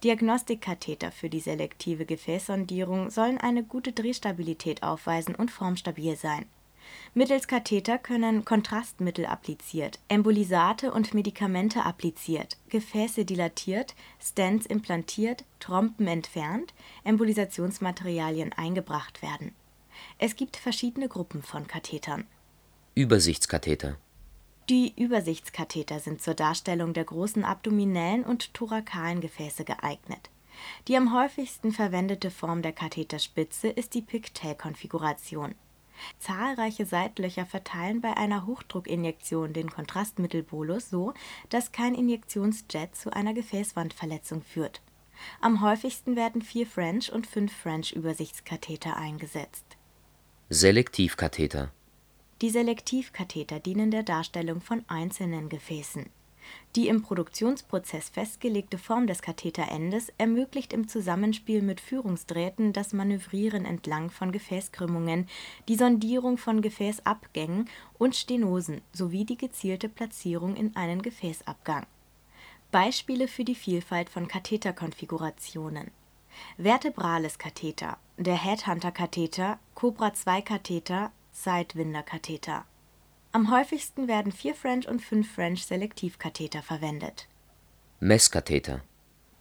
Diagnostikkatheter 0.05 1.12
für 1.12 1.29
die 1.29 1.41
selektive 1.41 2.07
Gefäßsondierung 2.07 3.11
sollen 3.11 3.39
eine 3.39 3.62
gute 3.62 3.93
Drehstabilität 3.93 4.83
aufweisen 4.83 5.35
und 5.35 5.51
formstabil 5.51 6.17
sein. 6.17 6.47
Mittels 7.15 7.47
Katheter 7.47 7.99
können 7.99 8.45
Kontrastmittel 8.45 9.27
appliziert, 9.27 9.99
Embolisate 10.09 10.93
und 10.93 11.15
Medikamente 11.15 11.85
appliziert, 11.85 12.57
Gefäße 12.69 13.25
dilatiert, 13.25 13.95
Stents 14.21 14.67
implantiert, 14.67 15.45
Trompen 15.61 16.07
entfernt, 16.07 16.73
Embolisationsmaterialien 17.05 18.53
eingebracht 18.53 19.23
werden. 19.23 19.55
Es 20.19 20.37
gibt 20.37 20.57
verschiedene 20.57 21.09
Gruppen 21.09 21.43
von 21.43 21.67
Kathetern. 21.67 22.27
Übersichtskatheter 22.95 23.97
Die 24.69 24.93
Übersichtskatheter 24.97 26.01
sind 26.01 26.23
zur 26.23 26.35
Darstellung 26.35 26.93
der 26.95 27.05
großen 27.05 27.45
abdominellen 27.45 28.25
und 28.25 28.55
thorakalen 28.55 29.21
Gefäße 29.21 29.65
geeignet. 29.65 30.31
Die 30.89 30.97
am 30.97 31.15
häufigsten 31.15 31.73
verwendete 31.73 32.31
Form 32.31 32.63
der 32.63 32.73
Katheterspitze 32.73 33.69
ist 33.69 33.95
die 33.95 34.03
Pigtail-Konfiguration. 34.03 35.55
Zahlreiche 36.19 36.87
Seitlöcher 36.87 37.47
verteilen 37.47 38.01
bei 38.01 38.17
einer 38.17 38.47
Hochdruckinjektion 38.47 39.53
den 39.53 39.71
Kontrastmittelbolus 39.71 40.91
so, 40.91 41.15
dass 41.49 41.73
kein 41.73 41.95
Injektionsjet 41.95 42.95
zu 42.95 43.13
einer 43.13 43.35
Gefäßwandverletzung 43.35 44.43
führt. 44.43 44.81
Am 45.41 45.61
häufigsten 45.61 46.17
werden 46.17 46.43
vier 46.43 46.67
French 46.67 47.13
und 47.13 47.27
fünf 47.27 47.53
French-Übersichtskatheter 47.53 48.97
eingesetzt. 48.97 49.65
Selektivkatheter 50.49 51.71
Die 52.41 52.51
Selektivkatheter 52.51 53.61
dienen 53.61 53.91
der 53.91 54.03
Darstellung 54.03 54.61
von 54.61 54.85
einzelnen 54.89 55.49
Gefäßen. 55.49 56.11
Die 56.75 56.89
im 56.89 57.03
Produktionsprozess 57.03 58.09
festgelegte 58.09 58.79
Form 58.79 59.07
des 59.07 59.23
Katheterendes 59.23 60.13
ermöglicht 60.19 60.73
im 60.73 60.89
Zusammenspiel 60.89 61.63
mit 61.63 61.81
Führungsdrähten 61.81 62.73
das 62.73 62.93
Manövrieren 62.93 63.65
entlang 63.65 64.11
von 64.11 64.33
Gefäßkrümmungen, 64.33 65.29
die 65.69 65.77
Sondierung 65.77 66.39
von 66.39 66.63
Gefäßabgängen 66.63 67.69
und 67.99 68.17
Stenosen 68.17 68.81
sowie 68.93 69.25
die 69.25 69.37
gezielte 69.37 69.89
Platzierung 69.89 70.57
in 70.57 70.75
einen 70.77 71.03
Gefäßabgang. 71.03 71.87
Beispiele 72.71 73.29
für 73.29 73.45
die 73.45 73.55
Vielfalt 73.55 74.09
von 74.09 74.29
Katheterkonfigurationen 74.29 75.91
Vertebrales 76.57 77.39
Katheter, 77.39 77.99
der 78.17 78.43
Headhunter-Katheter, 78.43 79.59
Cobra-2-Katheter, 79.75 81.13
Sidewinder-Katheter 81.33 82.65
am 83.33 83.51
häufigsten 83.51 84.09
werden 84.09 84.31
vier 84.31 84.55
French 84.55 84.87
und 84.89 85.01
fünf 85.01 85.33
French 85.33 85.65
Selektivkatheter 85.65 86.62
verwendet. 86.62 87.29
Messkatheter 87.99 88.83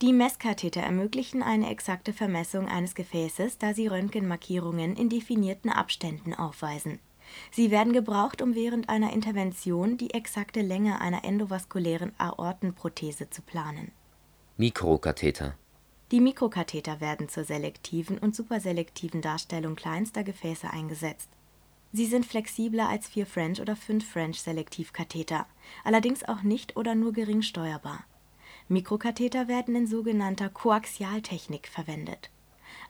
Die 0.01 0.13
Messkatheter 0.13 0.81
ermöglichen 0.81 1.43
eine 1.43 1.69
exakte 1.69 2.13
Vermessung 2.13 2.67
eines 2.67 2.95
Gefäßes, 2.95 3.57
da 3.57 3.73
sie 3.73 3.87
Röntgenmarkierungen 3.87 4.95
in 4.95 5.09
definierten 5.09 5.69
Abständen 5.69 6.33
aufweisen. 6.33 6.99
Sie 7.51 7.71
werden 7.71 7.93
gebraucht, 7.93 8.41
um 8.41 8.55
während 8.55 8.89
einer 8.89 9.13
Intervention 9.13 9.97
die 9.97 10.13
exakte 10.13 10.61
Länge 10.61 11.01
einer 11.01 11.23
endovaskulären 11.23 12.13
Aortenprothese 12.17 13.29
zu 13.29 13.41
planen. 13.41 13.91
Mikrokatheter 14.57 15.55
Die 16.11 16.19
Mikrokatheter 16.19 17.01
werden 17.01 17.29
zur 17.29 17.43
selektiven 17.43 18.17
und 18.17 18.35
superselektiven 18.35 19.21
Darstellung 19.21 19.75
kleinster 19.75 20.23
Gefäße 20.23 20.69
eingesetzt. 20.69 21.29
Sie 21.93 22.05
sind 22.05 22.25
flexibler 22.25 22.87
als 22.87 23.07
vier 23.07 23.25
French 23.25 23.59
oder 23.59 23.75
fünf 23.75 24.09
French 24.09 24.41
Selektivkatheter, 24.41 25.45
allerdings 25.83 26.23
auch 26.23 26.41
nicht 26.41 26.77
oder 26.77 26.95
nur 26.95 27.11
gering 27.11 27.41
steuerbar. 27.41 28.05
Mikrokatheter 28.69 29.49
werden 29.49 29.75
in 29.75 29.87
sogenannter 29.87 30.49
Koaxialtechnik 30.49 31.67
verwendet. 31.67 32.31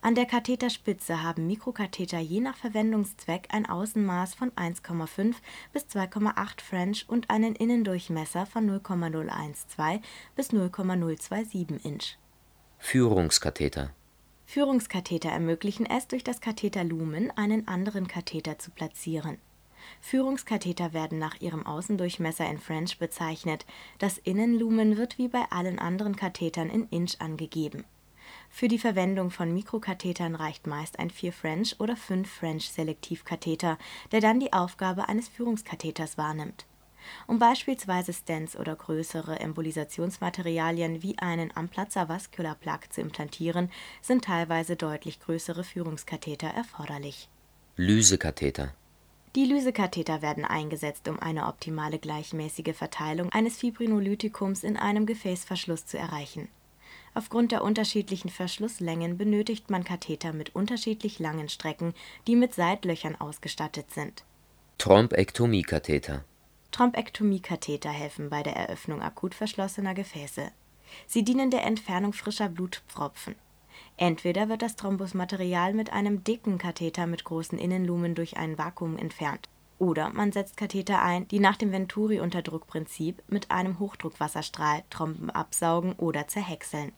An 0.02 0.16
der 0.16 0.26
Katheterspitze 0.26 1.24
haben 1.24 1.48
Mikrokatheter 1.48 2.20
je 2.20 2.40
nach 2.40 2.58
Verwendungszweck 2.58 3.48
ein 3.52 3.68
Außenmaß 3.68 4.36
von 4.36 4.52
1,5 4.52 5.36
bis 5.74 5.84
2,8 5.86 6.62
French 6.62 7.06
und 7.08 7.30
einen 7.30 7.56
Innendurchmesser 7.56 8.46
von 8.46 8.66
0,012 8.66 10.02
bis 10.36 10.52
0,027 10.52 11.86
Inch. 11.86 12.18
Führungskatheter 12.78 13.94
Führungskatheter 14.52 15.30
ermöglichen 15.30 15.86
es, 15.86 16.10
durch 16.10 16.26
das 16.26 16.42
Katheterlumen 16.42 17.32
einen 17.38 17.70
anderen 17.70 18.10
Katheter 18.10 18.60
zu 18.60 18.72
platzieren. 18.72 19.38
Führungskatheter 20.02 20.92
werden 20.92 21.20
nach 21.20 21.40
ihrem 21.40 21.66
Außendurchmesser 21.66 22.46
in 22.50 22.60
French 22.60 23.00
bezeichnet, 23.00 23.66
das 23.98 24.18
Innenlumen 24.18 24.98
wird 24.98 25.18
wie 25.18 25.30
bei 25.30 25.46
allen 25.52 25.80
anderen 25.80 26.18
Kathetern 26.18 26.70
in 26.70 26.86
Inch 26.90 27.16
angegeben 27.20 27.86
für 28.50 28.68
die 28.68 28.80
Verwendung 28.80 29.32
von 29.32 29.54
Mikrokathetern 29.54 30.36
reicht 30.36 30.68
meist 30.68 31.00
ein 31.00 31.10
4 31.10 31.34
French 31.34 31.80
oder 31.80 31.96
5 31.96 32.30
French 32.30 32.70
Selektivkatheter, 32.70 33.78
der 34.12 34.22
dann 34.22 34.40
die 34.40 34.54
Aufgabe 34.54 35.08
eines 35.08 35.30
Führungskatheters 35.30 36.18
wahrnimmt. 36.18 36.66
Um 37.28 37.40
beispielsweise 37.40 38.14
Stents 38.14 38.56
oder 38.56 38.76
größere 38.76 39.40
Embolisationsmaterialien 39.40 41.04
wie 41.04 41.18
einen 41.20 41.56
Amplatzer 41.56 42.10
Vascular 42.10 42.56
Plug 42.56 42.80
zu 42.90 43.02
implantieren, 43.02 43.72
sind 44.02 44.26
teilweise 44.26 44.76
deutlich 44.76 45.20
größere 45.20 45.64
Führungskatheter 45.64 46.48
erforderlich. 46.48 47.30
Lysekatheter 47.76 48.74
Die 49.36 49.46
Lysekatheter 49.46 50.22
werden 50.22 50.46
eingesetzt, 50.46 51.08
um 51.08 51.20
eine 51.20 51.48
optimale 51.48 52.00
gleichmäßige 52.00 52.76
Verteilung 52.76 53.32
eines 53.32 53.58
Fibrinolytikums 53.58 54.64
in 54.64 54.78
einem 54.78 55.06
Gefäßverschluss 55.06 55.86
zu 55.86 55.98
erreichen 55.98 56.50
Aufgrund 57.14 57.52
der 57.52 57.64
unterschiedlichen 57.64 58.30
Verschlusslängen 58.30 59.18
benötigt 59.18 59.70
man 59.70 59.84
Katheter 59.84 60.32
mit 60.32 60.56
unterschiedlich 60.56 61.20
langen 61.20 61.50
Strecken, 61.50 61.94
die 62.28 62.36
mit 62.36 62.54
Seitlöchern 62.54 63.16
ausgestattet 63.16 63.92
sind. 63.92 64.24
Thrombektomiekatheter 64.78 66.24
Thrombektomiekatheter 66.72 67.90
helfen 67.90 68.30
bei 68.30 68.44
der 68.44 68.56
Eröffnung 68.56 69.02
akut 69.02 69.36
verschlossener 69.36 69.94
Gefäße. 69.94 70.52
Sie 71.08 71.24
dienen 71.24 71.52
der 71.52 71.64
Entfernung 71.64 72.14
frischer 72.14 72.50
Blutpfropfen. 72.50 73.36
Entweder 73.98 74.50
wird 74.50 74.62
das 74.62 74.76
Thrombusmaterial 74.76 75.74
mit 75.74 75.94
einem 75.94 76.24
dicken 76.24 76.58
Katheter 76.58 77.08
mit 77.08 77.24
großen 77.24 77.58
Innenlumen 77.58 78.16
durch 78.16 78.38
ein 78.38 78.58
Vakuum 78.58 78.98
entfernt, 78.98 79.50
oder 79.80 80.10
man 80.10 80.32
setzt 80.32 80.58
Katheter 80.58 81.02
ein, 81.02 81.28
die 81.28 81.40
nach 81.40 81.58
dem 81.58 81.72
Venturi-Unterdruckprinzip 81.72 83.24
mit 83.28 83.52
einem 83.52 83.80
Hochdruckwasserstrahl 83.80 84.84
Tromben 84.90 85.30
absaugen 85.30 85.94
oder 85.94 86.28
zerhäckseln 86.28 86.92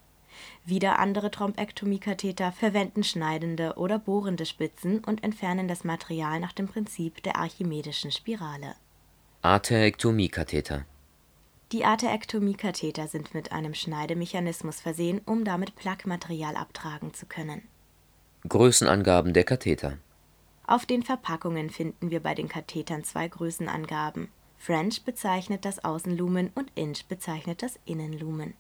wieder 0.65 0.99
andere 0.99 1.31
Thrombektomiekatheter 1.31 2.51
verwenden 2.51 3.03
schneidende 3.03 3.75
oder 3.77 3.99
bohrende 3.99 4.45
Spitzen 4.45 5.03
und 5.03 5.23
entfernen 5.23 5.67
das 5.67 5.83
Material 5.83 6.39
nach 6.39 6.53
dem 6.53 6.67
Prinzip 6.67 7.21
der 7.23 7.37
archimedischen 7.37 8.11
Spirale. 8.11 8.75
Arterektomiekatheter 9.45 10.85
Die 11.73 11.83
Arterektomiekatheter 11.83 13.09
sind 13.09 13.33
mit 13.33 13.51
einem 13.51 13.73
Schneidemechanismus 13.73 14.79
versehen, 14.79 15.19
um 15.25 15.43
damit 15.43 15.75
Plaquematerial 15.75 16.55
abtragen 16.55 17.13
zu 17.13 17.25
können. 17.25 17.63
Größenangaben 18.47 19.33
der 19.33 19.43
Katheter 19.43 19.97
Auf 20.65 20.85
den 20.85 21.03
Verpackungen 21.03 21.69
finden 21.69 22.09
wir 22.09 22.21
bei 22.21 22.35
den 22.35 22.47
Kathetern 22.47 23.03
zwei 23.03 23.27
Größenangaben. 23.27 24.29
French 24.57 25.03
bezeichnet 25.03 25.65
das 25.65 25.83
Außenlumen 25.83 26.51
und 26.55 26.71
Inch 26.75 27.03
bezeichnet 27.09 27.63
das 27.63 27.77
Innenlumen 27.83 28.53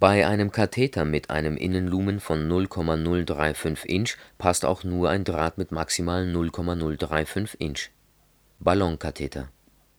bei 0.00 0.26
einem 0.26 0.50
Katheter 0.50 1.04
mit 1.04 1.28
einem 1.28 1.56
Innenlumen 1.58 2.20
von 2.20 2.48
0,035 2.48 3.88
Inch 3.88 4.16
passt 4.38 4.64
auch 4.64 4.82
nur 4.82 5.10
ein 5.10 5.22
Draht 5.24 5.58
mit 5.58 5.70
maximal 5.70 6.26
0,035 6.26 7.60
Inch. 7.60 7.90
Ballonkatheter 8.58 9.50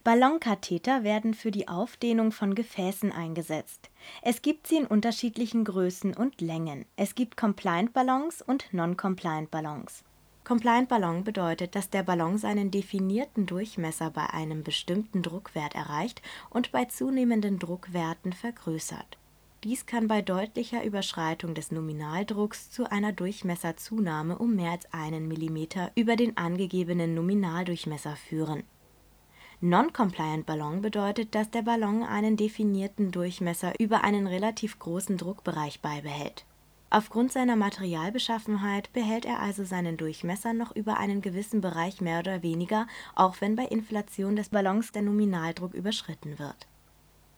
Ballonkatheter 0.04 1.04
werden 1.04 1.34
für 1.34 1.50
die 1.50 1.70
Aufdehnung 1.70 2.34
von 2.34 2.56
Gefäßen 2.56 3.14
eingesetzt. 3.14 3.90
Es 4.22 4.42
gibt 4.42 4.68
sie 4.68 4.76
in 4.76 4.86
unterschiedlichen 4.86 5.64
Größen 5.64 6.14
und 6.14 6.42
Längen. 6.42 6.86
Es 6.98 7.16
gibt 7.16 7.38
Compliant-Ballons 7.38 8.42
und 8.42 8.74
Non-Compliant-Ballons. 8.74 10.04
Compliant-Ballon 10.44 11.24
bedeutet, 11.24 11.76
dass 11.76 11.90
der 11.90 12.04
Ballon 12.04 12.38
seinen 12.38 12.70
definierten 12.70 13.46
Durchmesser 13.46 14.10
bei 14.10 14.26
einem 14.30 14.64
bestimmten 14.64 15.24
Druckwert 15.24 15.74
erreicht 15.74 16.22
und 16.50 16.74
bei 16.74 16.84
zunehmenden 16.84 17.58
Druckwerten 17.58 18.34
vergrößert 18.34 19.18
dies 19.64 19.86
kann 19.86 20.10
bei 20.10 20.22
deutlicher 20.22 20.84
Überschreitung 20.84 21.54
des 21.54 21.72
Nominaldrucks 21.72 22.70
zu 22.70 22.92
einer 22.92 23.14
Durchmesserzunahme 23.14 24.38
um 24.38 24.56
mehr 24.56 24.72
als 24.72 24.92
einen 24.92 25.30
Millimeter 25.30 25.90
über 25.96 26.18
den 26.18 26.36
angegebenen 26.36 27.14
Nominaldurchmesser 27.14 28.18
führen. 28.18 28.64
Non-compliant 29.64 30.46
Ballon 30.46 30.82
bedeutet, 30.82 31.34
dass 31.36 31.50
der 31.50 31.62
Ballon 31.62 32.04
einen 32.04 32.36
definierten 32.36 33.12
Durchmesser 33.12 33.80
über 33.80 34.04
einen 34.04 34.28
relativ 34.28 34.78
großen 34.78 35.16
Druckbereich 35.16 35.80
beibehält. 35.80 36.44
Aufgrund 36.90 37.32
seiner 37.32 37.56
Materialbeschaffenheit 37.56 38.92
behält 38.92 39.24
er 39.24 39.40
also 39.40 39.64
seinen 39.64 39.96
Durchmesser 39.96 40.52
noch 40.52 40.76
über 40.76 40.98
einen 40.98 41.22
gewissen 41.22 41.62
Bereich 41.62 42.02
mehr 42.02 42.20
oder 42.20 42.44
weniger, 42.44 42.88
auch 43.16 43.40
wenn 43.40 43.56
bei 43.56 43.64
Inflation 43.64 44.36
des 44.36 44.50
Ballons 44.50 44.92
der 44.92 45.04
Nominaldruck 45.04 45.74
überschritten 45.74 46.40
wird 46.40 46.68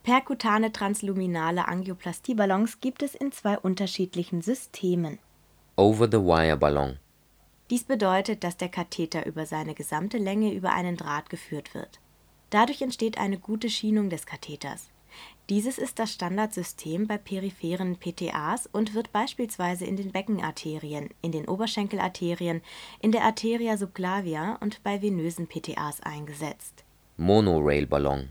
Perkutane 0.02 0.72
transluminale 0.72 1.68
Angioplastieballons 1.68 2.80
gibt 2.80 3.02
es 3.02 3.16
in 3.16 3.32
zwei 3.32 3.58
unterschiedlichen 3.58 4.42
Systemen. 4.42 5.18
Over-the-Wire-Ballon 5.78 6.98
Dies 7.72 7.84
bedeutet, 7.84 8.44
dass 8.44 8.58
der 8.58 8.70
Katheter 8.70 9.28
über 9.28 9.46
seine 9.46 9.76
gesamte 9.76 10.18
Länge 10.20 10.54
über 10.54 10.74
einen 10.74 10.96
Draht 10.96 11.32
geführt 11.32 11.74
wird. 11.74 12.00
Dadurch 12.56 12.82
entsteht 12.82 13.18
eine 13.18 13.38
gute 13.38 13.70
Schienung 13.70 14.10
des 14.10 14.26
Katheters. 14.26 14.88
Dieses 15.50 15.78
ist 15.78 16.00
das 16.00 16.14
Standardsystem 16.14 17.06
bei 17.06 17.18
peripheren 17.18 17.98
PTAs 17.98 18.66
und 18.68 18.94
wird 18.94 19.12
beispielsweise 19.12 19.84
in 19.84 19.98
den 19.98 20.14
Beckenarterien, 20.14 21.10
in 21.22 21.34
den 21.34 21.50
Oberschenkelarterien, 21.50 22.62
in 23.02 23.12
der 23.12 23.26
Arteria 23.26 23.76
subclavia 23.76 24.58
und 24.62 24.82
bei 24.84 25.02
venösen 25.02 25.48
PTAs 25.48 26.00
eingesetzt. 26.00 26.86
Monorail-Ballon 27.18 28.30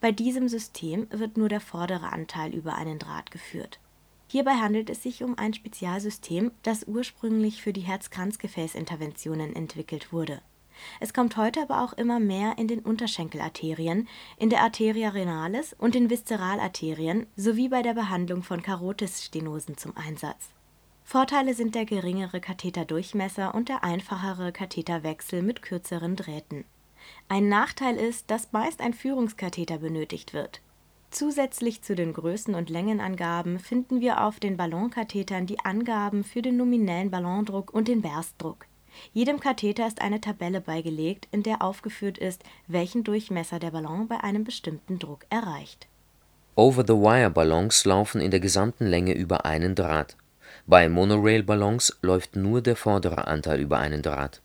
bei 0.00 0.10
diesem 0.10 0.48
System 0.48 1.06
wird 1.10 1.36
nur 1.36 1.48
der 1.48 1.60
vordere 1.60 2.12
Anteil 2.12 2.52
über 2.52 2.74
einen 2.74 2.98
Draht 2.98 3.30
geführt. 3.30 3.78
Hierbei 4.26 4.54
handelt 4.54 4.90
es 4.90 5.04
sich 5.04 5.22
um 5.22 5.38
ein 5.38 5.54
Spezialsystem, 5.54 6.50
das 6.64 6.88
ursprünglich 6.88 7.62
für 7.62 7.72
die 7.72 7.82
Herz-Kranzgefäß-Interventionen 7.82 9.54
entwickelt 9.54 10.12
wurde. 10.12 10.42
Es 11.00 11.12
kommt 11.14 11.36
heute 11.36 11.62
aber 11.62 11.82
auch 11.82 11.92
immer 11.92 12.20
mehr 12.20 12.58
in 12.58 12.68
den 12.68 12.80
Unterschenkelarterien, 12.80 14.08
in 14.36 14.50
der 14.50 14.62
Arteria 14.62 15.10
renalis 15.10 15.74
und 15.78 15.94
den 15.94 16.10
Viszeralarterien 16.10 17.26
sowie 17.36 17.68
bei 17.68 17.82
der 17.82 17.94
Behandlung 17.94 18.42
von 18.42 18.62
Karotisstenosen 18.62 19.76
zum 19.76 19.96
Einsatz. 19.96 20.50
Vorteile 21.04 21.54
sind 21.54 21.74
der 21.74 21.84
geringere 21.84 22.40
Katheterdurchmesser 22.40 23.54
und 23.54 23.68
der 23.68 23.84
einfachere 23.84 24.52
Katheterwechsel 24.52 25.42
mit 25.42 25.62
kürzeren 25.62 26.16
Drähten 26.16 26.64
ein 27.28 27.48
Nachteil 27.48 27.96
ist, 27.96 28.30
dass 28.30 28.52
meist 28.52 28.80
ein 28.80 28.94
Führungskatheter 28.94 29.78
benötigt 29.78 30.34
wird. 30.34 30.60
Zusätzlich 31.10 31.82
zu 31.82 31.94
den 31.94 32.12
Größen 32.12 32.54
und 32.54 32.70
Längenangaben 32.70 33.58
finden 33.58 34.00
wir 34.00 34.24
auf 34.24 34.40
den 34.40 34.56
Ballonkathetern 34.56 35.46
die 35.46 35.60
Angaben 35.60 36.24
für 36.24 36.42
den 36.42 36.56
nominellen 36.56 37.10
Ballondruck 37.10 37.72
und 37.72 37.88
den 37.88 38.02
Berstdruck. 38.02 38.66
Jedem 39.12 39.40
Katheter 39.40 39.86
ist 39.86 40.00
eine 40.00 40.20
Tabelle 40.20 40.60
beigelegt, 40.60 41.28
in 41.30 41.42
der 41.42 41.62
aufgeführt 41.62 42.18
ist, 42.18 42.42
welchen 42.66 43.04
Durchmesser 43.04 43.58
der 43.58 43.70
Ballon 43.70 44.08
bei 44.08 44.22
einem 44.22 44.44
bestimmten 44.44 44.98
Druck 44.98 45.26
erreicht. 45.30 45.88
Over-the-Wire-Ballons 46.56 47.84
laufen 47.84 48.20
in 48.20 48.30
der 48.30 48.40
gesamten 48.40 48.86
Länge 48.86 49.14
über 49.14 49.44
einen 49.44 49.74
Draht. 49.74 50.16
Bei 50.66 50.88
Monorail-Ballons 50.88 51.98
läuft 52.02 52.36
nur 52.36 52.62
der 52.62 52.76
vordere 52.76 53.26
Anteil 53.26 53.60
über 53.60 53.78
einen 53.78 54.02
Draht. 54.02 54.40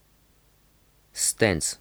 Stents 1.14 1.80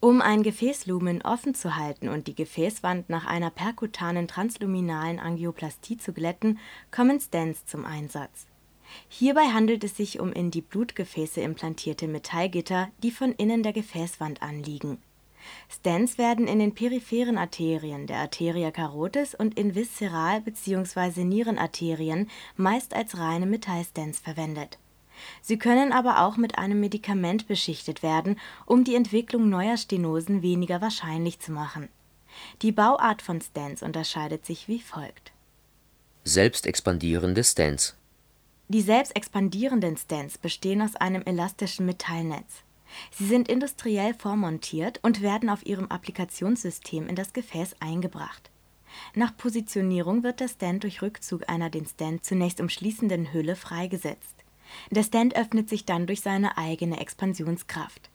um 0.00 0.20
ein 0.20 0.42
Gefäßlumen 0.42 1.22
offen 1.22 1.54
zu 1.54 1.74
halten 1.76 2.08
und 2.08 2.26
die 2.28 2.34
Gefäßwand 2.34 3.08
nach 3.08 3.26
einer 3.26 3.50
perkutanen 3.50 4.28
transluminalen 4.28 5.18
Angioplastie 5.18 5.96
zu 5.96 6.12
glätten, 6.12 6.58
kommen 6.90 7.18
Stents 7.18 7.66
zum 7.66 7.84
Einsatz. 7.84 8.46
Hierbei 9.08 9.46
handelt 9.46 9.84
es 9.84 9.96
sich 9.96 10.20
um 10.20 10.32
in 10.32 10.50
die 10.50 10.60
Blutgefäße 10.60 11.40
implantierte 11.40 12.08
Metallgitter, 12.08 12.88
die 13.02 13.10
von 13.10 13.32
innen 13.32 13.62
der 13.62 13.72
Gefäßwand 13.72 14.42
anliegen. 14.42 14.98
Stents 15.68 16.18
werden 16.18 16.48
in 16.48 16.58
den 16.58 16.74
peripheren 16.74 17.38
Arterien 17.38 18.06
der 18.06 18.18
Arteria 18.18 18.70
carotis 18.70 19.34
und 19.34 19.58
in 19.58 19.74
viszeral 19.74 20.40
bzw. 20.40 21.24
Nierenarterien 21.24 22.28
meist 22.56 22.94
als 22.94 23.16
reine 23.16 23.46
Metallstents 23.46 24.18
verwendet 24.18 24.78
Sie 25.40 25.58
können 25.58 25.92
aber 25.92 26.24
auch 26.24 26.36
mit 26.36 26.58
einem 26.58 26.80
Medikament 26.80 27.46
beschichtet 27.46 28.02
werden, 28.02 28.38
um 28.64 28.84
die 28.84 28.94
Entwicklung 28.94 29.48
neuer 29.48 29.76
Stenosen 29.76 30.42
weniger 30.42 30.80
wahrscheinlich 30.80 31.40
zu 31.40 31.52
machen. 31.52 31.88
Die 32.62 32.72
Bauart 32.72 33.22
von 33.22 33.40
Stents 33.40 33.82
unterscheidet 33.82 34.44
sich 34.44 34.68
wie 34.68 34.80
folgt: 34.80 35.32
Selbstexpandierende 36.24 37.44
Stents 37.44 37.96
Die 38.68 38.80
selbst 38.80 39.14
expandierenden 39.14 39.96
Stents 39.96 40.38
bestehen 40.38 40.82
aus 40.82 40.96
einem 40.96 41.22
elastischen 41.22 41.86
Metallnetz. 41.86 42.64
Sie 43.12 43.26
sind 43.26 43.48
industriell 43.48 44.14
vormontiert 44.14 44.98
und 45.02 45.22
werden 45.22 45.50
auf 45.50 45.64
ihrem 45.64 45.86
Applikationssystem 45.86 47.08
in 47.08 47.14
das 47.14 47.32
Gefäß 47.32 47.76
eingebracht. 47.80 48.50
Nach 49.14 49.36
Positionierung 49.36 50.22
wird 50.22 50.40
der 50.40 50.48
Stent 50.48 50.82
durch 50.82 51.02
Rückzug 51.02 51.48
einer 51.48 51.70
den 51.70 51.86
Stent 51.86 52.24
zunächst 52.24 52.60
umschließenden 52.60 53.32
Hülle 53.32 53.56
freigesetzt. 53.56 54.34
Der 54.90 55.02
Stent 55.02 55.36
öffnet 55.36 55.68
sich 55.68 55.84
dann 55.84 56.06
durch 56.06 56.20
seine 56.20 56.58
eigene 56.58 56.98
Expansionskraft. 56.98 58.10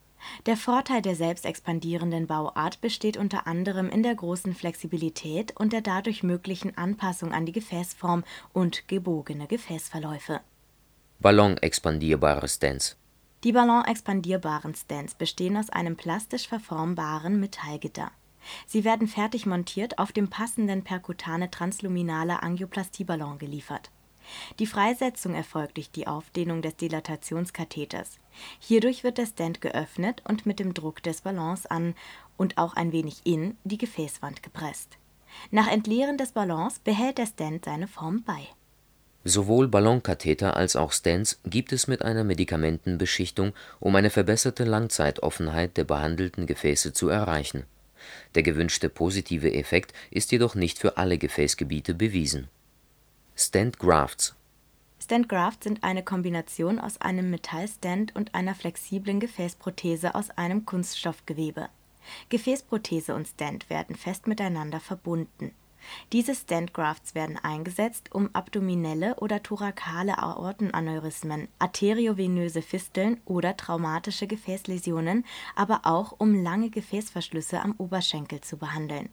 Der 0.46 0.58
Vorteil 0.58 1.02
der 1.02 1.16
selbst 1.16 1.46
expandierenden 1.46 2.28
Bauart 2.28 2.82
besteht 2.82 3.18
unter 3.18 3.48
anderem 3.48 3.90
in 3.90 4.04
der 4.04 4.16
großen 4.16 4.56
Flexibilität 4.56 5.54
und 5.58 5.74
der 5.74 5.82
dadurch 5.82 6.24
möglichen 6.24 6.78
Anpassung 6.78 7.34
an 7.34 7.46
die 7.46 7.52
Gefäßform 7.52 8.24
und 8.54 8.88
gebogene 8.88 9.48
Gefäßverläufe. 9.48 10.42
Ballon-expandierbare 11.20 12.48
Stents 12.48 12.98
Die 13.44 13.52
ballon-expandierbaren 13.52 14.76
Stents 14.76 15.14
bestehen 15.14 15.58
aus 15.58 15.70
einem 15.70 15.96
plastisch 15.96 16.48
verformbaren 16.48 17.40
Metallgitter. 17.40 18.12
Sie 18.66 18.84
werden 18.84 19.08
fertig 19.08 19.46
montiert 19.46 20.00
auf 20.00 20.12
dem 20.12 20.30
passenden 20.30 20.84
perkutane 20.84 21.52
transluminale 21.52 22.42
Angioplastieballon 22.42 23.38
geliefert 23.38 23.92
die 24.60 24.68
Freisetzung 24.68 25.34
erfolgt 25.36 25.78
durch 25.78 25.92
die 25.92 26.08
Aufdehnung 26.08 26.62
des 26.62 26.76
Dilatationskatheters. 26.76 28.20
Hierdurch 28.60 29.04
wird 29.04 29.18
der 29.18 29.26
Stent 29.26 29.62
geöffnet 29.62 30.22
und 30.28 30.46
mit 30.46 30.60
dem 30.60 30.74
Druck 30.74 31.04
des 31.04 31.22
Ballons 31.22 31.66
an 31.66 31.96
und 32.38 32.58
auch 32.58 32.76
ein 32.76 32.92
wenig 32.92 33.22
in 33.24 33.58
die 33.64 33.78
Gefäßwand 33.78 34.44
gepresst. 34.44 34.98
Nach 35.50 35.68
Entleeren 35.68 36.18
des 36.18 36.32
Ballons 36.32 36.80
behält 36.80 37.18
der 37.18 37.26
Stent 37.26 37.66
seine 37.66 37.88
Form 37.88 38.24
bei. 38.24 38.48
Sowohl 39.24 39.68
Ballonkatheter 39.68 40.58
als 40.58 40.76
auch 40.76 40.92
Stents 40.92 41.40
gibt 41.46 41.72
es 41.74 41.88
mit 41.88 42.02
einer 42.02 42.24
Medikamentenbeschichtung, 42.24 43.54
um 43.80 43.96
eine 43.96 44.10
verbesserte 44.10 44.64
Langzeitoffenheit 44.64 45.78
der 45.78 45.84
behandelten 45.84 46.48
Gefäße 46.48 46.94
zu 46.94 47.08
erreichen. 47.10 47.64
Der 48.34 48.42
gewünschte 48.42 48.90
positive 48.90 49.54
Effekt 49.54 49.94
ist 50.10 50.32
jedoch 50.32 50.56
nicht 50.56 50.80
für 50.80 50.98
alle 50.98 51.20
Gefäßgebiete 51.20 51.94
bewiesen 51.94 52.50
Stent 53.36 53.80
Grafts 53.80 54.36
Stent 55.02 55.28
Grafts 55.28 55.64
sind 55.64 55.84
eine 55.84 56.04
Kombination 56.04 56.80
aus 56.80 57.02
einem 57.02 57.32
Metallstent 57.32 58.16
und 58.16 58.36
einer 58.36 58.54
flexiblen 58.54 59.20
Gefäßprothese 59.20 60.14
aus 60.16 60.30
einem 60.32 60.66
Kunststoffgewebe. 60.66 61.70
Gefäßprothese 62.30 63.16
und 63.16 63.28
Stent 63.28 63.70
werden 63.70 63.96
fest 63.96 64.28
miteinander 64.28 64.80
verbunden. 64.80 65.56
Diese 66.14 66.36
Stent 66.36 66.74
Grafts 66.74 67.16
werden 67.16 67.38
eingesetzt, 67.38 68.14
um 68.14 68.30
abdominelle 68.34 69.16
oder 69.16 69.42
thorakale 69.42 70.20
Aortenaneurysmen, 70.20 71.48
arteriovenöse 71.58 72.62
Fisteln 72.62 73.20
oder 73.26 73.58
traumatische 73.58 74.28
Gefäßläsionen, 74.28 75.26
aber 75.56 75.82
auch 75.84 76.14
um 76.20 76.44
lange 76.44 76.70
Gefäßverschlüsse 76.70 77.60
am 77.62 77.74
Oberschenkel 77.80 78.42
zu 78.42 78.58
behandeln 78.58 79.10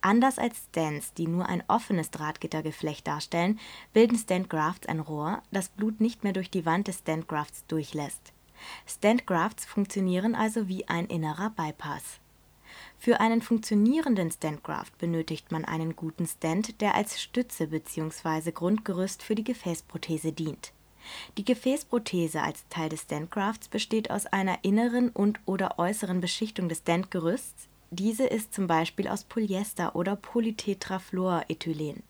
Anders 0.00 0.38
als 0.38 0.58
Stents, 0.68 1.14
die 1.14 1.26
nur 1.26 1.46
ein 1.46 1.62
offenes 1.68 2.10
Drahtgittergeflecht 2.10 3.06
darstellen, 3.06 3.58
bilden 3.92 4.16
Stent-Grafts 4.16 4.88
ein 4.88 5.00
Rohr, 5.00 5.42
das 5.50 5.68
Blut 5.68 6.00
nicht 6.00 6.24
mehr 6.24 6.32
durch 6.32 6.50
die 6.50 6.66
Wand 6.66 6.88
des 6.88 6.98
Stent-Grafts 6.98 7.64
durchlässt. 7.66 8.32
Stent-Grafts 8.86 9.64
funktionieren 9.66 10.34
also 10.34 10.68
wie 10.68 10.88
ein 10.88 11.06
innerer 11.06 11.50
Bypass. 11.50 12.20
Für 12.98 13.20
einen 13.20 13.42
funktionierenden 13.42 14.30
Stent-Graft 14.30 14.98
benötigt 14.98 15.52
man 15.52 15.64
einen 15.64 15.94
guten 15.94 16.26
Stent, 16.26 16.80
der 16.80 16.94
als 16.94 17.20
Stütze 17.20 17.68
bzw. 17.68 18.50
Grundgerüst 18.50 19.22
für 19.22 19.34
die 19.34 19.44
Gefäßprothese 19.44 20.32
dient. 20.32 20.72
Die 21.38 21.44
Gefäßprothese 21.44 22.42
als 22.42 22.66
Teil 22.68 22.88
des 22.88 23.02
Stent-Grafts 23.02 23.68
besteht 23.68 24.10
aus 24.10 24.26
einer 24.26 24.58
inneren 24.62 25.10
und/oder 25.10 25.78
äußeren 25.78 26.20
Beschichtung 26.20 26.68
des 26.68 26.78
Stentgerüsts 26.78 27.67
diese 27.90 28.26
ist 28.26 28.52
zum 28.52 28.66
Beispiel 28.66 29.08
aus 29.08 29.24
Polyester 29.24 29.96
oder 29.96 30.16
Polytetrafluorethylen. 30.16 32.02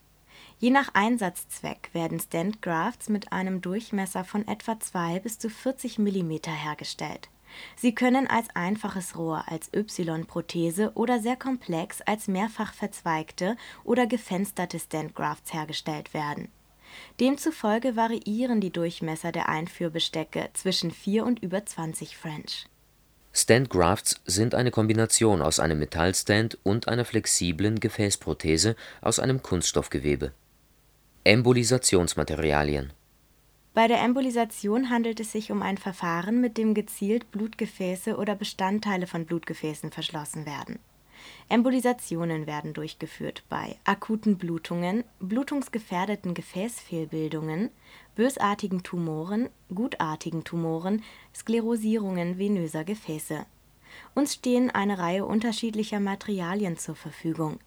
Je 0.59 0.71
nach 0.71 0.91
Einsatzzweck 0.95 1.91
werden 1.93 2.19
Stent 2.19 2.63
Grafts 2.63 3.09
mit 3.09 3.33
einem 3.33 3.61
Durchmesser 3.61 4.25
von 4.25 4.47
etwa 4.49 4.81
2 4.81 5.21
bis 5.21 5.39
zu 5.39 5.49
40 5.49 5.99
mm 5.99 6.33
hergestellt. 6.47 7.29
Sie 7.77 7.95
können 7.95 8.27
als 8.27 8.49
einfaches 8.55 9.17
Rohr, 9.17 9.45
als 9.47 9.71
Y-Prothese 9.73 10.93
oder 10.95 11.21
sehr 11.21 11.37
komplex 11.37 12.01
als 12.03 12.29
mehrfach 12.29 12.75
verzweigte 12.75 13.57
oder 13.85 14.07
gefensterte 14.07 14.79
Stent 14.79 15.15
Grafts 15.15 15.55
hergestellt 15.55 16.13
werden. 16.13 16.49
Demzufolge 17.21 17.97
variieren 17.97 18.61
die 18.61 18.73
Durchmesser 18.73 19.31
der 19.31 19.49
Einführbestecke 19.49 20.51
zwischen 20.55 20.91
4 20.91 21.25
und 21.25 21.41
über 21.41 21.65
20 21.65 22.17
French 22.17 22.67
Stent 23.39 23.71
Grafts 23.71 24.21
sind 24.25 24.57
eine 24.57 24.73
Kombination 24.73 25.43
aus 25.43 25.61
einem 25.61 25.79
Metallstent 25.79 26.59
und 26.65 26.89
einer 26.89 27.05
flexiblen 27.05 27.79
Gefäßprothese 27.79 28.75
aus 29.01 29.21
einem 29.21 29.45
Kunststoffgewebe. 29.45 30.33
Embolisationsmaterialien 31.23 32.93
Bei 33.75 33.87
der 33.87 34.03
Embolisation 34.03 34.91
handelt 34.91 35.21
es 35.21 35.31
sich 35.31 35.53
um 35.53 35.63
ein 35.63 35.79
Verfahren, 35.79 36.41
mit 36.41 36.59
dem 36.59 36.75
gezielt 36.75 37.31
Blutgefäße 37.31 38.17
oder 38.17 38.35
Bestandteile 38.35 39.07
von 39.07 39.25
Blutgefäßen 39.25 39.93
verschlossen 39.93 40.45
werden 40.45 40.81
Embolisationen 41.49 42.47
werden 42.47 42.75
durchgeführt 42.75 43.45
bei 43.49 43.77
akuten 43.85 44.39
Blutungen, 44.39 45.05
blutungsgefährdeten 45.21 46.35
Gefäßfehlbildungen, 46.35 47.71
bösartigen 48.15 48.83
Tumoren, 48.83 49.49
gutartigen 49.75 50.45
Tumoren, 50.45 51.03
Sklerosierungen 51.35 52.39
venöser 52.39 52.85
Gefäße. 52.85 53.47
Uns 54.15 54.35
stehen 54.35 54.71
eine 54.71 54.99
Reihe 54.99 55.25
unterschiedlicher 55.25 56.01
Materialien 56.01 56.77
zur 56.77 56.95
Verfügung. 56.95 57.59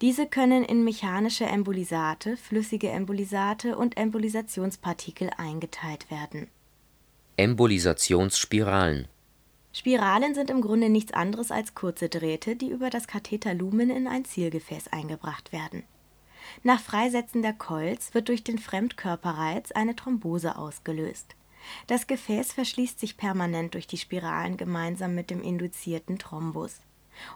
Diese 0.00 0.26
können 0.26 0.64
in 0.64 0.84
mechanische 0.84 1.44
Embolisate, 1.44 2.36
flüssige 2.36 2.88
Embolisate 2.88 3.76
und 3.76 3.96
Embolisationspartikel 3.96 5.30
eingeteilt 5.36 6.10
werden. 6.10 6.48
Embolisationsspiralen 7.36 9.08
Spiralen 9.76 10.34
sind 10.34 10.48
im 10.48 10.62
Grunde 10.62 10.88
nichts 10.88 11.12
anderes 11.12 11.50
als 11.50 11.74
kurze 11.74 12.08
Drähte, 12.08 12.56
die 12.56 12.70
über 12.70 12.88
das 12.88 13.06
Katheterlumen 13.06 13.90
in 13.90 14.08
ein 14.08 14.24
Zielgefäß 14.24 14.88
eingebracht 14.88 15.52
werden. 15.52 15.82
Nach 16.62 16.80
Freisetzen 16.80 17.42
der 17.42 17.52
Kolz 17.52 18.14
wird 18.14 18.28
durch 18.28 18.42
den 18.42 18.56
Fremdkörperreiz 18.56 19.72
eine 19.72 19.94
Thrombose 19.94 20.56
ausgelöst. 20.56 21.36
Das 21.88 22.06
Gefäß 22.06 22.54
verschließt 22.54 22.98
sich 22.98 23.18
permanent 23.18 23.74
durch 23.74 23.86
die 23.86 23.98
Spiralen 23.98 24.56
gemeinsam 24.56 25.14
mit 25.14 25.28
dem 25.28 25.42
induzierten 25.42 26.18
Thrombus. 26.18 26.80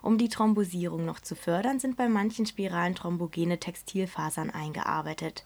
Um 0.00 0.16
die 0.16 0.30
Thrombosierung 0.30 1.04
noch 1.04 1.20
zu 1.20 1.34
fördern, 1.34 1.78
sind 1.78 1.98
bei 1.98 2.08
manchen 2.08 2.46
Spiralen 2.46 2.94
thrombogene 2.94 3.60
Textilfasern 3.60 4.48
eingearbeitet 4.48 5.44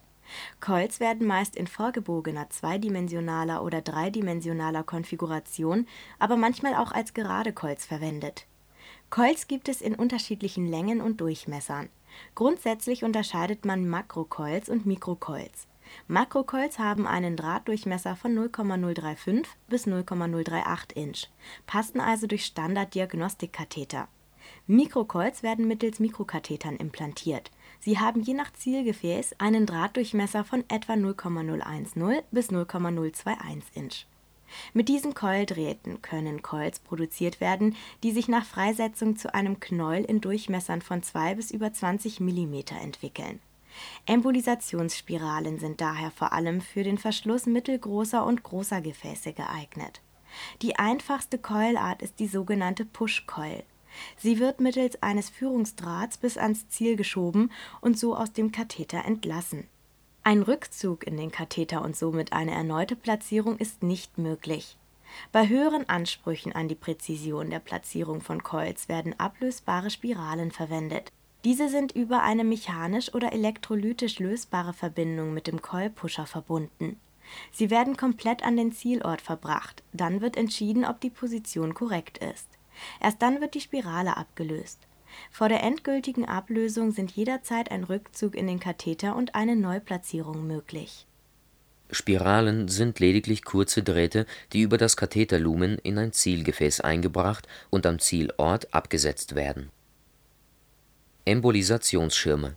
Coils 0.61 1.01
werden 1.01 1.27
meist 1.27 1.57
in 1.57 1.67
vorgebogener 1.67 2.51
zweidimensionaler 2.51 3.63
oder 3.63 3.81
dreidimensionaler 3.81 4.83
Konfiguration, 4.83 5.87
aber 6.19 6.37
manchmal 6.37 6.75
auch 6.75 6.93
als 6.93 7.15
gerade 7.15 7.53
Coils 7.53 7.85
verwendet. 7.85 8.47
Coils 9.11 9.47
gibt 9.47 9.69
es 9.69 9.81
in 9.81 9.95
unterschiedlichen 9.95 10.67
Längen 10.67 11.01
und 11.01 11.21
Durchmessern. 11.21 11.89
Grundsätzlich 12.35 13.05
unterscheidet 13.05 13.65
man 13.65 13.89
Makrocoils 13.89 14.69
und 14.69 14.87
Mikrocoils. 14.87 15.67
Makrocoils 16.09 16.79
haben 16.79 17.07
einen 17.07 17.37
Drahtdurchmesser 17.37 18.17
von 18.17 18.35
0,035 18.35 19.45
bis 19.69 19.87
0,038 19.87 20.97
Inch, 20.97 21.29
passen 21.67 22.01
also 22.01 22.27
durch 22.27 22.45
Standard-Diagnostikkatheter. 22.47 24.09
Mikrocoils 24.67 25.43
werden 25.43 25.69
mittels 25.69 26.01
Mikrokathetern 26.01 26.77
implantiert 26.77 27.51
Sie 27.85 27.99
haben 27.99 28.23
je 28.23 28.33
nach 28.33 28.51
Zielgefäß 28.55 29.35
einen 29.37 29.66
Drahtdurchmesser 29.66 30.42
von 30.42 30.64
etwa 30.68 30.97
0,010 30.97 32.23
bis 32.31 32.51
0,021 32.51 33.77
Inch. 33.77 34.07
Mit 34.73 34.88
diesen 34.88 35.12
Keuldrähten 35.12 36.01
können 36.01 36.40
Coils 36.40 36.79
produziert 36.79 37.42
werden, 37.42 37.77
die 38.03 38.12
sich 38.12 38.27
nach 38.27 38.47
Freisetzung 38.47 39.18
zu 39.18 39.35
einem 39.35 39.61
Knäuel 39.61 40.03
in 40.07 40.23
Durchmessern 40.23 40.81
von 40.81 41.03
2 41.03 41.35
bis 41.35 41.51
über 41.51 41.75
20 41.75 42.20
mm 42.20 42.55
entwickeln. 42.81 43.40
Embolisationsspiralen 44.07 45.59
sind 45.59 45.83
daher 45.83 46.11
vor 46.11 46.33
allem 46.33 46.62
für 46.62 46.85
den 46.85 46.97
Verschluss 46.97 47.44
mittelgroßer 47.44 48.25
und 48.25 48.44
großer 48.44 48.81
Gefäße 48.81 49.35
geeignet. 49.35 50.01
Die 50.62 50.77
einfachste 50.77 51.37
Keulart 51.37 52.01
ist 52.01 52.18
die 52.18 52.29
sogenannte 52.29 52.87
Push-Keul 52.87 53.62
Sie 54.17 54.39
wird 54.39 54.61
mittels 54.61 55.03
eines 55.03 55.31
Führungsdrahts 55.31 56.19
bis 56.19 56.39
ans 56.39 56.69
Ziel 56.69 56.97
geschoben 56.97 57.51
und 57.81 57.99
so 57.99 58.17
aus 58.17 58.33
dem 58.33 58.53
Katheter 58.53 59.05
entlassen. 59.05 59.69
Ein 60.23 60.43
Rückzug 60.43 61.07
in 61.07 61.17
den 61.17 61.31
Katheter 61.31 61.83
und 61.83 61.97
somit 61.97 62.33
eine 62.33 62.53
erneute 62.53 62.97
Platzierung 62.97 63.59
ist 63.59 63.83
nicht 63.83 64.19
möglich. 64.19 64.79
Bei 65.33 65.49
höheren 65.49 65.89
Ansprüchen 65.89 66.53
an 66.53 66.67
die 66.67 66.75
Präzision 66.75 67.51
der 67.51 67.61
Platzierung 67.61 68.21
von 68.21 68.43
Coils 68.43 68.89
werden 68.89 69.19
ablösbare 69.19 69.91
Spiralen 69.91 70.51
verwendet. 70.51 71.13
Diese 71.45 71.69
sind 71.69 71.93
über 71.93 72.23
eine 72.23 72.43
mechanisch 72.43 73.13
oder 73.15 73.33
elektrolytisch 73.33 74.19
lösbare 74.19 74.73
Verbindung 74.73 75.35
mit 75.35 75.47
dem 75.47 75.61
Coilpusher 75.61 76.27
verbunden 76.27 76.99
Sie 77.53 77.71
werden 77.71 77.97
komplett 77.97 78.45
an 78.45 78.57
den 78.57 78.73
Zielort 78.73 79.21
verbracht, 79.21 79.83
dann 79.93 80.21
wird 80.21 80.37
entschieden, 80.37 80.85
ob 80.85 81.01
die 81.01 81.11
Position 81.11 81.75
korrekt 81.75 82.19
ist. 82.19 82.49
Erst 83.01 83.23
dann 83.23 83.41
wird 83.41 83.55
die 83.55 83.61
Spirale 83.61 84.17
abgelöst. 84.17 84.81
Vor 85.31 85.49
der 85.49 85.63
endgültigen 85.63 86.25
Ablösung 86.25 86.93
sind 86.93 87.11
jederzeit 87.13 87.71
ein 87.71 87.85
Rückzug 87.85 88.35
in 88.35 88.47
den 88.47 88.61
Katheter 88.61 89.17
und 89.17 89.35
eine 89.35 89.57
Neuplatzierung 89.57 90.47
möglich. 90.47 91.07
Spiralen 91.91 92.69
sind 92.69 92.99
lediglich 92.99 93.45
kurze 93.45 93.83
Drähte, 93.83 94.27
die 94.53 94.63
über 94.63 94.79
das 94.79 94.97
Katheterlumen 94.97 95.79
in 95.79 95.99
ein 95.99 96.13
Zielgefäß 96.13 96.81
eingebracht 96.81 97.47
und 97.71 97.87
am 97.87 97.99
Zielort 97.99 98.73
abgesetzt 98.75 99.35
werden. 99.35 99.71
Embolisationsschirme 101.25 102.57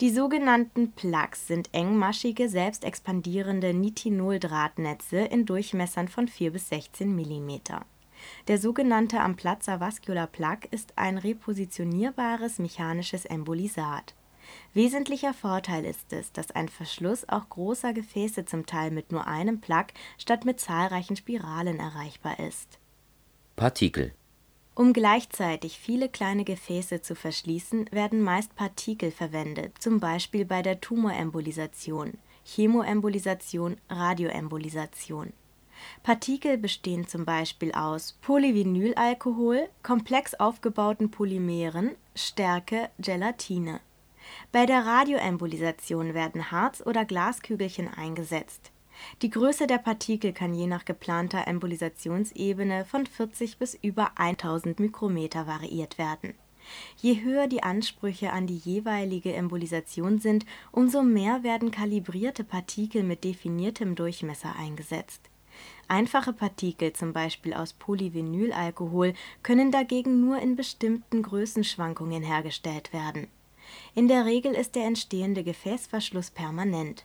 Die 0.00 0.10
sogenannten 0.10 0.92
Plugs 0.92 1.46
sind 1.46 1.68
engmaschige, 1.72 2.48
selbstexpandierende 2.48 3.74
Nitinol-Drahtnetze 3.74 5.18
in 5.18 5.44
Durchmessern 5.44 6.08
von 6.08 6.28
4 6.28 6.52
bis 6.52 6.68
16 6.70 7.14
mm. 7.14 7.60
Der 8.48 8.58
sogenannte 8.58 9.20
Amplatzer 9.20 9.80
Vascular 9.80 10.26
Plug 10.26 10.58
ist 10.70 10.92
ein 10.96 11.18
repositionierbares 11.18 12.58
mechanisches 12.58 13.24
Embolisat. 13.24 14.14
Wesentlicher 14.74 15.34
Vorteil 15.34 15.84
ist 15.84 16.12
es, 16.12 16.32
dass 16.32 16.50
ein 16.50 16.68
Verschluss 16.68 17.28
auch 17.28 17.48
großer 17.48 17.92
Gefäße 17.92 18.44
zum 18.44 18.66
Teil 18.66 18.90
mit 18.90 19.12
nur 19.12 19.26
einem 19.26 19.60
Plug 19.60 19.86
statt 20.18 20.44
mit 20.44 20.60
zahlreichen 20.60 21.16
Spiralen 21.16 21.78
erreichbar 21.78 22.38
ist. 22.38 22.78
Partikel 23.56 24.14
Um 24.74 24.92
gleichzeitig 24.92 25.78
viele 25.78 26.08
kleine 26.08 26.44
Gefäße 26.44 27.02
zu 27.02 27.14
verschließen, 27.14 27.90
werden 27.90 28.22
meist 28.22 28.54
Partikel 28.54 29.10
verwendet, 29.10 29.74
zum 29.80 30.00
Beispiel 30.00 30.44
bei 30.44 30.62
der 30.62 30.80
Tumorembolisation, 30.80 32.18
Chemoembolisation, 32.44 33.76
Radioembolisation. 33.90 35.32
Partikel 36.02 36.58
bestehen 36.58 37.06
zum 37.06 37.24
Beispiel 37.24 37.72
aus 37.72 38.18
Polyvinylalkohol, 38.22 39.68
komplex 39.82 40.34
aufgebauten 40.34 41.10
Polymeren, 41.10 41.92
Stärke, 42.14 42.90
Gelatine. 42.98 43.80
Bei 44.52 44.66
der 44.66 44.84
Radioembolisation 44.84 46.14
werden 46.14 46.50
Harz 46.50 46.82
oder 46.84 47.04
Glaskügelchen 47.04 47.88
eingesetzt. 47.88 48.72
Die 49.22 49.30
Größe 49.30 49.66
der 49.66 49.78
Partikel 49.78 50.32
kann 50.32 50.54
je 50.54 50.66
nach 50.66 50.84
geplanter 50.84 51.46
Embolisationsebene 51.46 52.84
von 52.84 53.06
40 53.06 53.58
bis 53.58 53.74
über 53.74 54.18
1000 54.18 54.80
Mikrometer 54.80 55.46
variiert 55.46 55.98
werden. 55.98 56.34
Je 56.98 57.22
höher 57.22 57.46
die 57.46 57.62
Ansprüche 57.62 58.32
an 58.32 58.46
die 58.46 58.56
jeweilige 58.56 59.32
Embolisation 59.32 60.18
sind, 60.18 60.44
umso 60.72 61.02
mehr 61.02 61.42
werden 61.42 61.70
kalibrierte 61.70 62.44
Partikel 62.44 63.02
mit 63.02 63.24
definiertem 63.24 63.94
Durchmesser 63.94 64.54
eingesetzt. 64.56 65.30
Einfache 65.88 66.32
Partikel, 66.32 66.92
zum 66.92 67.12
Beispiel 67.12 67.54
aus 67.54 67.72
Polyvinylalkohol, 67.72 69.14
können 69.42 69.70
dagegen 69.70 70.20
nur 70.20 70.38
in 70.38 70.56
bestimmten 70.56 71.22
Größenschwankungen 71.22 72.22
hergestellt 72.22 72.92
werden 72.92 73.28
in 73.94 74.08
der 74.08 74.24
Regel 74.24 74.54
ist 74.54 74.74
der 74.74 74.84
entstehende 74.84 75.44
Gefäßverschluss 75.44 76.30
permanent. 76.30 77.04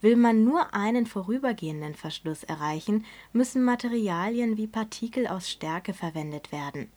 Will 0.00 0.16
man 0.16 0.44
nur 0.44 0.74
einen 0.74 1.06
vorübergehenden 1.06 1.94
Verschluss 1.94 2.44
erreichen, 2.44 3.04
müssen 3.32 3.64
Materialien 3.64 4.56
wie 4.56 4.66
Partikel 4.66 5.26
aus 5.26 5.48
Stärke 5.48 5.94
verwendet 5.94 6.52
werden. 6.52 6.90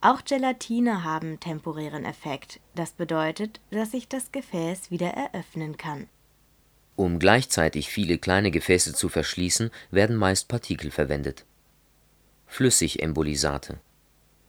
Auch 0.00 0.22
Gelatine 0.24 1.02
haben 1.02 1.40
temporären 1.40 2.04
Effekt, 2.04 2.60
das 2.74 2.92
bedeutet, 2.92 3.60
dass 3.70 3.90
sich 3.90 4.08
das 4.08 4.30
Gefäß 4.30 4.90
wieder 4.90 5.08
eröffnen 5.08 5.76
kann. 5.76 6.06
Um 6.96 7.18
gleichzeitig 7.18 7.90
viele 7.90 8.16
kleine 8.16 8.50
Gefäße 8.50 8.94
zu 8.94 9.08
verschließen, 9.10 9.70
werden 9.90 10.16
meist 10.16 10.48
Partikel 10.48 10.90
verwendet. 10.90 11.44
Flüssigembolisate 12.46 13.78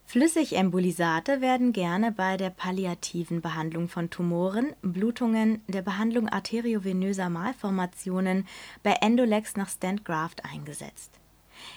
Flüssigembolisate 0.06 1.42
werden 1.42 1.74
gerne 1.74 2.14
bei 2.14 2.38
der 2.38 2.50
palliativen 2.50 3.42
Behandlung 3.42 3.90
von 3.90 4.10
Tumoren, 4.10 4.74
Blutungen, 4.82 5.62
der 5.68 5.82
Behandlung 5.82 6.30
arteriovenöser 6.30 7.30
Malformationen, 7.30 8.48
bei 8.84 8.94
Endolex 9.02 9.58
nach 9.58 9.68
Stent 9.68 10.06
Graft 10.06 10.46
eingesetzt. 10.46 11.12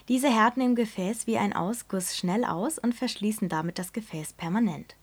Diese 0.07 0.29
härten 0.29 0.63
im 0.63 0.77
Gefäß 0.77 1.27
wie 1.27 1.39
ein 1.39 1.53
Ausguss 1.53 2.17
schnell 2.17 2.45
aus 2.45 2.79
und 2.79 2.95
verschließen 2.95 3.49
damit 3.49 3.81
das 3.81 3.93
Gefäß 3.93 4.35
permanent. 4.35 4.95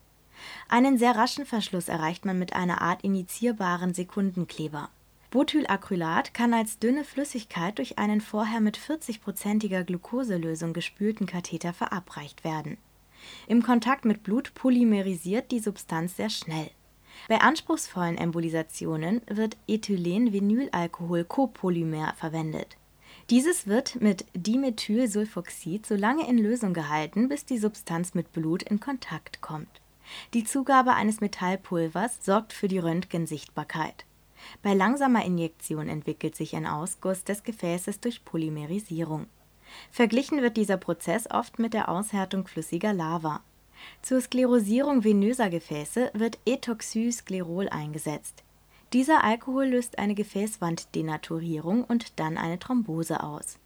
Einen 0.69 0.97
sehr 0.97 1.17
raschen 1.17 1.45
Verschluss 1.45 1.89
erreicht 1.89 2.23
man 2.23 2.39
mit 2.39 2.53
einer 2.53 2.82
Art 2.82 3.03
injizierbaren 3.03 3.93
Sekundenkleber. 3.93 4.89
Butylacrylat 5.32 6.34
kann 6.34 6.54
als 6.54 6.80
dünne 6.80 7.04
Flüssigkeit 7.04 7.78
durch 7.78 8.00
einen 8.00 8.22
vorher 8.22 8.62
mit 8.62 8.78
40-prozentiger 8.78 9.84
Glucoselösung 9.84 10.74
gespülten 10.74 11.26
Katheter 11.26 11.74
verabreicht 11.74 12.44
werden 12.44 12.78
im 13.48 13.63
Kontakt 13.63 14.06
mit 14.06 14.24
Blut 14.24 14.54
polymerisiert 14.54 15.52
die 15.52 15.60
Substanz 15.60 16.16
sehr 16.18 16.30
schnell. 16.30 16.70
Bei 17.28 17.42
anspruchsvollen 17.42 18.16
Embolisationen 18.18 19.22
wird 19.28 19.58
Ethylenvinylalkohol-Copolymer 19.68 22.13
verwendet. 22.16 22.78
Dieses 23.30 23.68
wird 23.68 24.02
mit 24.02 24.26
Dimethylsulfoxid 24.36 25.86
so 25.86 25.96
lange 25.96 26.30
in 26.30 26.38
Lösung 26.38 26.74
gehalten, 26.74 27.28
bis 27.28 27.44
die 27.46 27.58
Substanz 27.58 28.13
mit 28.13 28.32
Blut 28.32 28.63
in 28.63 28.80
Kontakt 28.80 29.42
kommt. 29.42 29.82
Die 30.34 30.46
Zugabe 30.46 30.94
eines 30.94 31.20
Metallpulvers 31.20 32.24
sorgt 32.24 32.54
für 32.54 32.70
die 32.70 32.80
Röntgensichtbarkeit. 32.80 34.06
Bei 34.62 34.73
langsamer 34.73 35.26
Injektion 35.26 35.88
entwickelt 35.89 36.36
sich 36.36 36.56
ein 36.56 36.65
Ausguss 36.65 37.23
des 37.23 37.43
Gefäßes 37.43 38.00
durch 38.00 38.26
Polymerisierung 38.26 39.28
Verglichen 39.91 40.41
wird 40.41 40.58
dieser 40.58 40.78
Prozess 40.78 41.30
oft 41.30 41.60
mit 41.60 41.73
der 41.73 41.89
Aushärtung 41.89 42.47
flüssiger 42.47 42.93
Lava. 42.93 43.41
Zur 44.02 44.21
Sklerosierung 44.21 45.04
venöser 45.04 45.50
Gefäße 45.50 46.12
wird 46.13 46.39
Ethoxysklerol 46.45 47.69
eingesetzt. 47.69 48.43
Dieser 48.93 49.23
Alkohol 49.23 49.67
löst 49.67 50.00
eine 50.00 50.15
Gefäßwanddenaturierung 50.15 51.84
und 51.84 52.19
dann 52.19 52.38
eine 52.38 52.58
Thrombose 52.58 53.21
aus. 53.21 53.60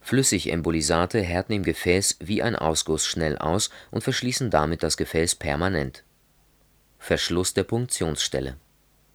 Flüssigembolisate 0.00 1.20
härten 1.20 1.54
im 1.54 1.62
Gefäß 1.62 2.18
wie 2.20 2.42
ein 2.42 2.56
Ausguss 2.56 3.06
schnell 3.06 3.38
aus 3.38 3.70
und 3.90 4.04
verschließen 4.04 4.50
damit 4.50 4.82
das 4.82 4.96
Gefäß 4.96 5.34
permanent. 5.34 6.04
Verschluss 6.98 7.54
der 7.54 7.64
Punktionsstelle 7.64 8.56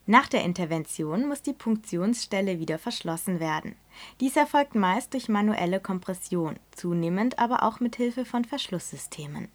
nach 0.10 0.28
der 0.28 0.43
Intervention 0.43 1.28
muss 1.28 1.43
die 1.43 1.54
Punktionsstelle 1.54 2.58
wieder 2.58 2.80
verschlossen 2.80 3.39
werden. 3.39 3.76
Dies 4.19 4.36
erfolgt 4.36 4.74
meist 4.74 5.13
durch 5.13 5.30
manuelle 5.30 5.80
Kompression, 5.80 6.56
zunehmend 6.72 7.38
aber 7.38 7.62
auch 7.62 7.80
mit 7.80 7.95
Hilfe 7.95 8.26
von 8.26 8.43
Verschlusssystemen. 8.43 9.50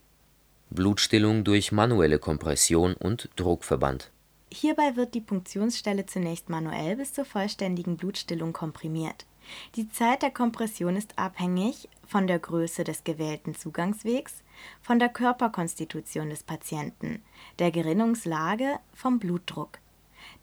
Blutstillung 0.70 1.42
durch 1.42 1.72
manuelle 1.72 2.20
Kompression 2.20 2.94
und 2.94 3.30
Druckverband. 3.34 4.12
Hierbei 4.52 4.94
wird 4.94 5.14
die 5.14 5.20
Punktionsstelle 5.20 6.06
zunächst 6.06 6.48
manuell 6.48 6.94
bis 6.94 7.12
zur 7.12 7.24
vollständigen 7.24 7.96
Blutstillung 7.96 8.52
komprimiert. 8.52 9.26
Die 9.74 9.88
Zeit 9.88 10.22
der 10.22 10.30
Kompression 10.30 10.94
ist 10.94 11.18
abhängig 11.18 11.88
von 12.06 12.28
der 12.28 12.38
Größe 12.38 12.84
des 12.84 13.02
gewählten 13.02 13.56
Zugangswegs, 13.56 14.44
von 14.80 15.00
der 15.00 15.08
Körperkonstitution 15.08 16.30
des 16.30 16.44
Patienten, 16.44 17.24
der 17.58 17.72
Gerinnungslage, 17.72 18.78
vom 18.92 19.18
Blutdruck. 19.18 19.80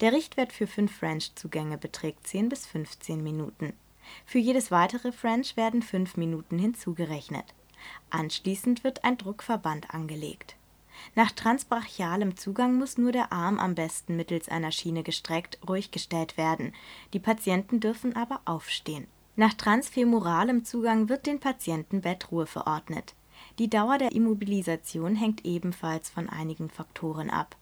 Der 0.02 0.14
Richtwert 0.14 0.52
für 0.52 0.66
fünf 0.66 0.96
French-Zugänge 0.98 1.78
beträgt 1.78 2.26
10 2.26 2.50
bis 2.50 2.66
15 2.66 3.22
Minuten. 3.22 3.74
Für 4.26 4.40
jedes 4.40 4.72
weitere 4.72 5.12
French 5.12 5.56
werden 5.58 5.84
fünf 5.84 6.18
Minuten 6.18 6.58
hinzugerechnet. 6.58 7.46
Anschließend 8.10 8.84
wird 8.84 9.04
ein 9.04 9.20
Druckverband 9.20 9.94
angelegt. 9.94 10.56
Nach 11.14 11.32
transbrachialem 11.32 12.36
Zugang 12.36 12.80
muss 12.80 12.98
nur 12.98 13.12
der 13.12 13.32
Arm 13.32 13.60
am 13.60 13.76
besten 13.76 14.16
mittels 14.16 14.50
einer 14.50 14.72
Schiene 14.72 15.04
gestreckt 15.04 15.60
ruhig 15.70 15.92
gestellt 15.92 16.36
werden, 16.36 16.74
die 17.14 17.20
Patienten 17.20 17.80
dürfen 17.80 18.16
aber 18.16 18.42
aufstehen. 18.46 19.06
Nach 19.36 19.54
transfemoralem 19.54 20.66
Zugang 20.66 21.10
wird 21.10 21.28
den 21.28 21.40
Patienten 21.40 22.02
Bettruhe 22.02 22.48
verordnet. 22.48 23.14
Die 23.60 23.70
Dauer 23.70 24.00
der 24.00 24.14
Immobilisation 24.14 25.16
hängt 25.16 25.46
ebenfalls 25.46 26.10
von 26.10 26.28
einigen 26.28 26.70
Faktoren 26.70 27.30
ab 27.30 27.56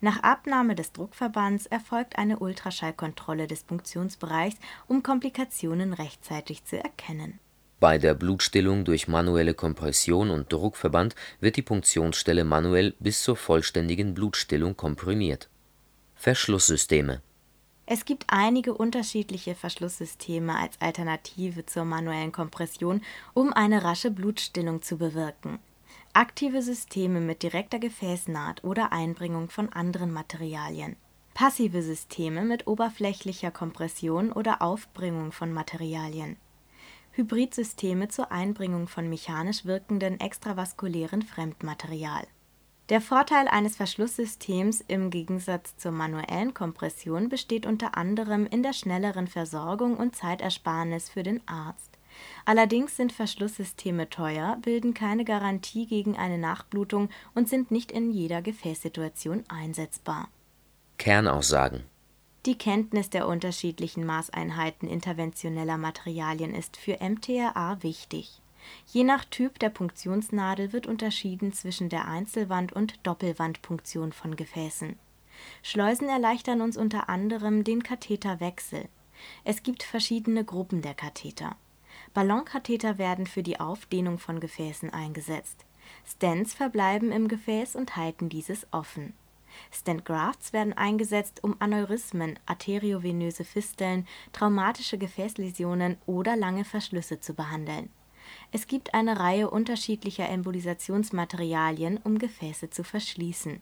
nach 0.00 0.22
Abnahme 0.22 0.74
des 0.74 0.92
Druckverbands 0.92 1.66
erfolgt 1.66 2.18
eine 2.18 2.38
Ultraschallkontrolle 2.38 3.46
des 3.46 3.64
Punktionsbereichs, 3.64 4.56
um 4.86 5.02
Komplikationen 5.02 5.92
rechtzeitig 5.92 6.64
zu 6.64 6.76
erkennen. 6.76 7.38
Bei 7.80 7.98
der 7.98 8.14
Blutstillung 8.14 8.84
durch 8.84 9.08
manuelle 9.08 9.52
Kompression 9.52 10.30
und 10.30 10.52
Druckverband 10.52 11.14
wird 11.40 11.56
die 11.56 11.62
Punktionsstelle 11.62 12.44
manuell 12.44 12.94
bis 12.98 13.22
zur 13.22 13.36
vollständigen 13.36 14.14
Blutstillung 14.14 14.76
komprimiert. 14.76 15.48
Verschlusssysteme 16.14 17.20
Es 17.84 18.04
gibt 18.04 18.24
einige 18.28 18.74
unterschiedliche 18.74 19.54
Verschlusssysteme 19.54 20.56
als 20.56 20.80
Alternative 20.80 21.66
zur 21.66 21.84
manuellen 21.84 22.32
Kompression, 22.32 23.02
um 23.34 23.52
eine 23.52 23.84
rasche 23.84 24.10
Blutstillung 24.10 24.80
zu 24.80 24.96
bewirken 24.96 25.58
aktive 26.16 26.62
Systeme 26.62 27.20
mit 27.20 27.42
direkter 27.42 27.80
Gefäßnaht 27.80 28.62
oder 28.62 28.92
Einbringung 28.92 29.50
von 29.50 29.72
anderen 29.72 30.12
Materialien. 30.12 30.96
passive 31.34 31.82
Systeme 31.82 32.42
mit 32.44 32.68
oberflächlicher 32.68 33.50
Kompression 33.50 34.32
oder 34.32 34.62
Aufbringung 34.62 35.32
von 35.32 35.52
Materialien, 35.52 36.36
Hybridsysteme 37.10 38.08
zur 38.08 38.30
Einbringung 38.32 38.86
von 38.86 39.08
mechanisch 39.08 39.64
wirkendem 39.64 40.18
extravaskulären 40.18 41.22
Fremdmaterial. 41.22 42.26
Der 42.88 43.00
Vorteil 43.00 43.48
eines 43.48 43.76
Verschlusssystems 43.76 44.84
im 44.86 45.10
Gegensatz 45.10 45.76
zur 45.76 45.90
manuellen 45.90 46.54
Kompression 46.54 47.28
besteht 47.28 47.66
unter 47.66 47.96
anderem 47.96 48.46
in 48.46 48.62
der 48.62 48.72
schnelleren 48.72 49.26
Versorgung 49.26 49.96
und 49.96 50.14
Zeitersparnis 50.14 51.08
für 51.08 51.22
den 51.22 51.40
Arzt. 51.48 51.93
Allerdings 52.44 52.96
sind 52.96 53.12
Verschlusssysteme 53.12 54.10
teuer, 54.10 54.58
bilden 54.62 54.94
keine 54.94 55.24
Garantie 55.24 55.86
gegen 55.86 56.16
eine 56.16 56.38
Nachblutung 56.38 57.08
und 57.34 57.48
sind 57.48 57.70
nicht 57.70 57.90
in 57.90 58.10
jeder 58.10 58.42
Gefäßsituation 58.42 59.44
einsetzbar. 59.48 60.28
Kernaussagen 60.98 61.84
Die 62.46 62.56
Kenntnis 62.56 63.10
der 63.10 63.26
unterschiedlichen 63.26 64.04
Maßeinheiten 64.04 64.88
interventioneller 64.88 65.78
Materialien 65.78 66.54
ist 66.54 66.76
für 66.76 66.98
MTRA 67.00 67.82
wichtig. 67.82 68.40
Je 68.86 69.04
nach 69.04 69.24
Typ 69.24 69.58
der 69.58 69.70
Punktionsnadel 69.70 70.72
wird 70.72 70.86
unterschieden 70.86 71.52
zwischen 71.52 71.88
der 71.88 72.06
Einzelwand 72.06 72.72
und 72.72 73.06
Doppelwandpunktion 73.06 74.12
von 74.12 74.36
Gefäßen. 74.36 74.98
Schleusen 75.62 76.08
erleichtern 76.08 76.60
uns 76.60 76.76
unter 76.76 77.08
anderem 77.08 77.64
den 77.64 77.82
Katheterwechsel. 77.82 78.88
Es 79.44 79.62
gibt 79.62 79.82
verschiedene 79.82 80.44
Gruppen 80.44 80.82
der 80.82 80.94
Katheter. 80.94 81.56
Ballonkatheter 82.14 82.96
werden 82.96 83.26
für 83.26 83.42
die 83.42 83.58
Aufdehnung 83.58 84.18
von 84.18 84.38
Gefäßen 84.38 84.90
eingesetzt. 84.90 85.66
Stents 86.06 86.54
verbleiben 86.54 87.10
im 87.10 87.26
Gefäß 87.26 87.74
und 87.74 87.96
halten 87.96 88.28
dieses 88.28 88.68
offen. 88.70 89.14
Stent-Grafts 89.72 90.52
werden 90.52 90.72
eingesetzt, 90.72 91.42
um 91.42 91.56
Aneurysmen, 91.58 92.38
arteriovenöse 92.46 93.44
Fisteln, 93.44 94.06
traumatische 94.32 94.96
Gefäßläsionen 94.96 95.96
oder 96.06 96.36
lange 96.36 96.64
Verschlüsse 96.64 97.18
zu 97.18 97.34
behandeln. 97.34 97.90
Es 98.52 98.68
gibt 98.68 98.94
eine 98.94 99.18
Reihe 99.18 99.50
unterschiedlicher 99.50 100.28
Embolisationsmaterialien, 100.28 101.98
um 101.98 102.18
Gefäße 102.18 102.70
zu 102.70 102.84
verschließen. 102.84 103.60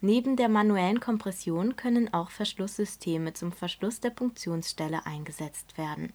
Neben 0.00 0.36
der 0.36 0.48
manuellen 0.48 1.00
Kompression 1.00 1.76
können 1.76 2.12
auch 2.12 2.30
Verschlusssysteme 2.30 3.34
zum 3.34 3.52
Verschluss 3.52 4.00
der 4.00 4.10
Punktionsstelle 4.10 5.04
eingesetzt 5.06 5.76
werden 5.76 6.12